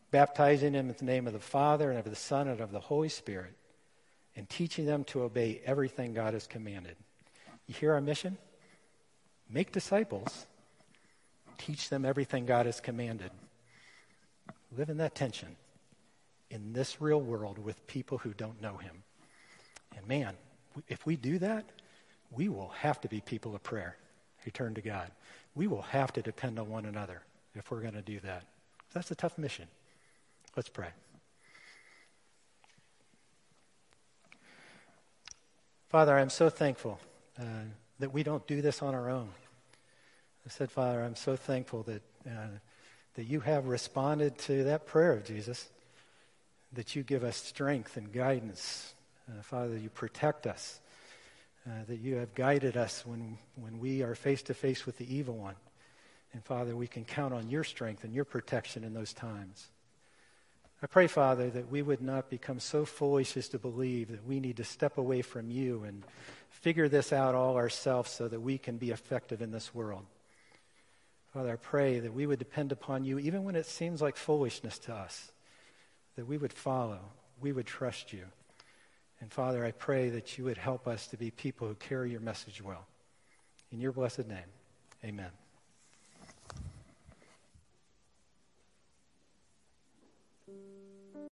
baptizing 0.09 0.73
them 0.73 0.89
in 0.89 0.95
the 0.97 1.05
name 1.05 1.27
of 1.27 1.33
the 1.33 1.39
Father 1.39 1.91
and 1.91 1.99
of 1.99 2.05
the 2.05 2.15
Son 2.15 2.47
and 2.47 2.61
of 2.61 2.71
the 2.71 2.79
Holy 2.79 3.07
Spirit, 3.07 3.53
and 4.35 4.49
teaching 4.49 4.85
them 4.85 5.03
to 5.05 5.21
obey 5.21 5.61
everything 5.65 6.13
God 6.13 6.33
has 6.33 6.47
commanded. 6.47 6.95
You 7.67 7.75
hear 7.75 7.93
our 7.93 8.01
mission? 8.01 8.37
Make 9.49 9.71
disciples, 9.71 10.45
teach 11.57 11.89
them 11.89 12.05
everything 12.05 12.45
God 12.45 12.65
has 12.65 12.79
commanded. 12.79 13.31
Live 14.77 14.89
in 14.89 14.97
that 14.97 15.15
tension 15.15 15.57
in 16.49 16.73
this 16.73 17.01
real 17.01 17.21
world 17.21 17.57
with 17.57 17.85
people 17.87 18.17
who 18.17 18.33
don't 18.33 18.61
know 18.61 18.77
Him. 18.77 19.03
And 19.95 20.07
man, 20.07 20.35
if 20.87 21.05
we 21.05 21.15
do 21.15 21.39
that, 21.39 21.65
we 22.29 22.49
will 22.49 22.69
have 22.79 23.01
to 23.01 23.09
be 23.09 23.21
people 23.21 23.55
of 23.55 23.63
prayer 23.63 23.97
who 24.43 24.51
turn 24.51 24.73
to 24.75 24.81
God. 24.81 25.11
We 25.55 25.67
will 25.67 25.81
have 25.81 26.13
to 26.13 26.21
depend 26.21 26.59
on 26.59 26.69
one 26.69 26.85
another 26.85 27.21
if 27.55 27.71
we're 27.71 27.81
going 27.81 27.93
to 27.93 28.01
do 28.01 28.19
that. 28.21 28.43
That's 28.93 29.11
a 29.11 29.15
tough 29.15 29.37
mission. 29.37 29.67
Let's 30.55 30.69
pray. 30.69 30.87
Father, 35.91 36.17
I'm 36.17 36.29
so 36.29 36.49
thankful 36.49 37.01
uh, 37.37 37.43
that 37.99 38.13
we 38.13 38.23
don't 38.23 38.47
do 38.47 38.61
this 38.61 38.81
on 38.81 38.95
our 38.95 39.09
own. 39.09 39.27
I 40.45 40.49
said, 40.49 40.71
Father, 40.71 41.03
I'm 41.03 41.17
so 41.17 41.35
thankful 41.35 41.83
that, 41.83 42.01
uh, 42.25 42.47
that 43.15 43.25
you 43.25 43.41
have 43.41 43.65
responded 43.65 44.37
to 44.37 44.63
that 44.63 44.85
prayer 44.85 45.11
of 45.11 45.25
Jesus, 45.25 45.67
that 46.71 46.95
you 46.95 47.03
give 47.03 47.25
us 47.25 47.35
strength 47.35 47.97
and 47.97 48.09
guidance. 48.13 48.93
Uh, 49.29 49.41
Father, 49.41 49.77
you 49.77 49.89
protect 49.89 50.47
us 50.47 50.79
uh, 51.67 51.83
that 51.89 51.99
you 51.99 52.15
have 52.15 52.33
guided 52.35 52.77
us 52.77 53.05
when, 53.05 53.37
when 53.55 53.77
we 53.77 54.01
are 54.01 54.15
face 54.15 54.43
to 54.43 54.53
face 54.53 54.85
with 54.85 54.97
the 54.97 55.13
evil 55.13 55.35
one. 55.35 55.55
And 56.31 56.41
Father, 56.45 56.73
we 56.73 56.87
can 56.87 57.03
count 57.03 57.33
on 57.33 57.49
your 57.49 57.65
strength 57.65 58.05
and 58.05 58.13
your 58.13 58.23
protection 58.23 58.85
in 58.85 58.93
those 58.93 59.11
times. 59.11 59.67
I 60.83 60.87
pray, 60.87 61.05
Father, 61.05 61.49
that 61.51 61.69
we 61.69 61.83
would 61.83 62.01
not 62.01 62.31
become 62.31 62.59
so 62.59 62.85
foolish 62.85 63.37
as 63.37 63.49
to 63.49 63.59
believe 63.59 64.09
that 64.09 64.25
we 64.25 64.39
need 64.39 64.57
to 64.57 64.63
step 64.63 64.97
away 64.97 65.21
from 65.21 65.51
you 65.51 65.83
and 65.83 66.03
figure 66.49 66.89
this 66.89 67.13
out 67.13 67.35
all 67.35 67.55
ourselves 67.55 68.09
so 68.09 68.27
that 68.27 68.41
we 68.41 68.57
can 68.57 68.77
be 68.77 68.89
effective 68.89 69.43
in 69.43 69.51
this 69.51 69.75
world. 69.75 70.05
Father, 71.33 71.53
I 71.53 71.55
pray 71.55 71.99
that 71.99 72.13
we 72.13 72.25
would 72.25 72.39
depend 72.39 72.71
upon 72.71 73.05
you 73.05 73.19
even 73.19 73.43
when 73.43 73.55
it 73.55 73.67
seems 73.67 74.01
like 74.01 74.17
foolishness 74.17 74.79
to 74.79 74.93
us, 74.93 75.31
that 76.15 76.25
we 76.25 76.37
would 76.37 76.51
follow, 76.51 76.99
we 77.39 77.51
would 77.51 77.67
trust 77.67 78.11
you. 78.11 78.25
And 79.19 79.31
Father, 79.31 79.63
I 79.63 79.71
pray 79.71 80.09
that 80.09 80.37
you 80.39 80.45
would 80.45 80.57
help 80.57 80.87
us 80.87 81.05
to 81.07 81.17
be 81.17 81.29
people 81.29 81.67
who 81.67 81.75
carry 81.75 82.09
your 82.09 82.21
message 82.21 82.59
well. 82.59 82.87
In 83.71 83.79
your 83.79 83.91
blessed 83.91 84.27
name, 84.27 84.49
amen. 85.05 85.29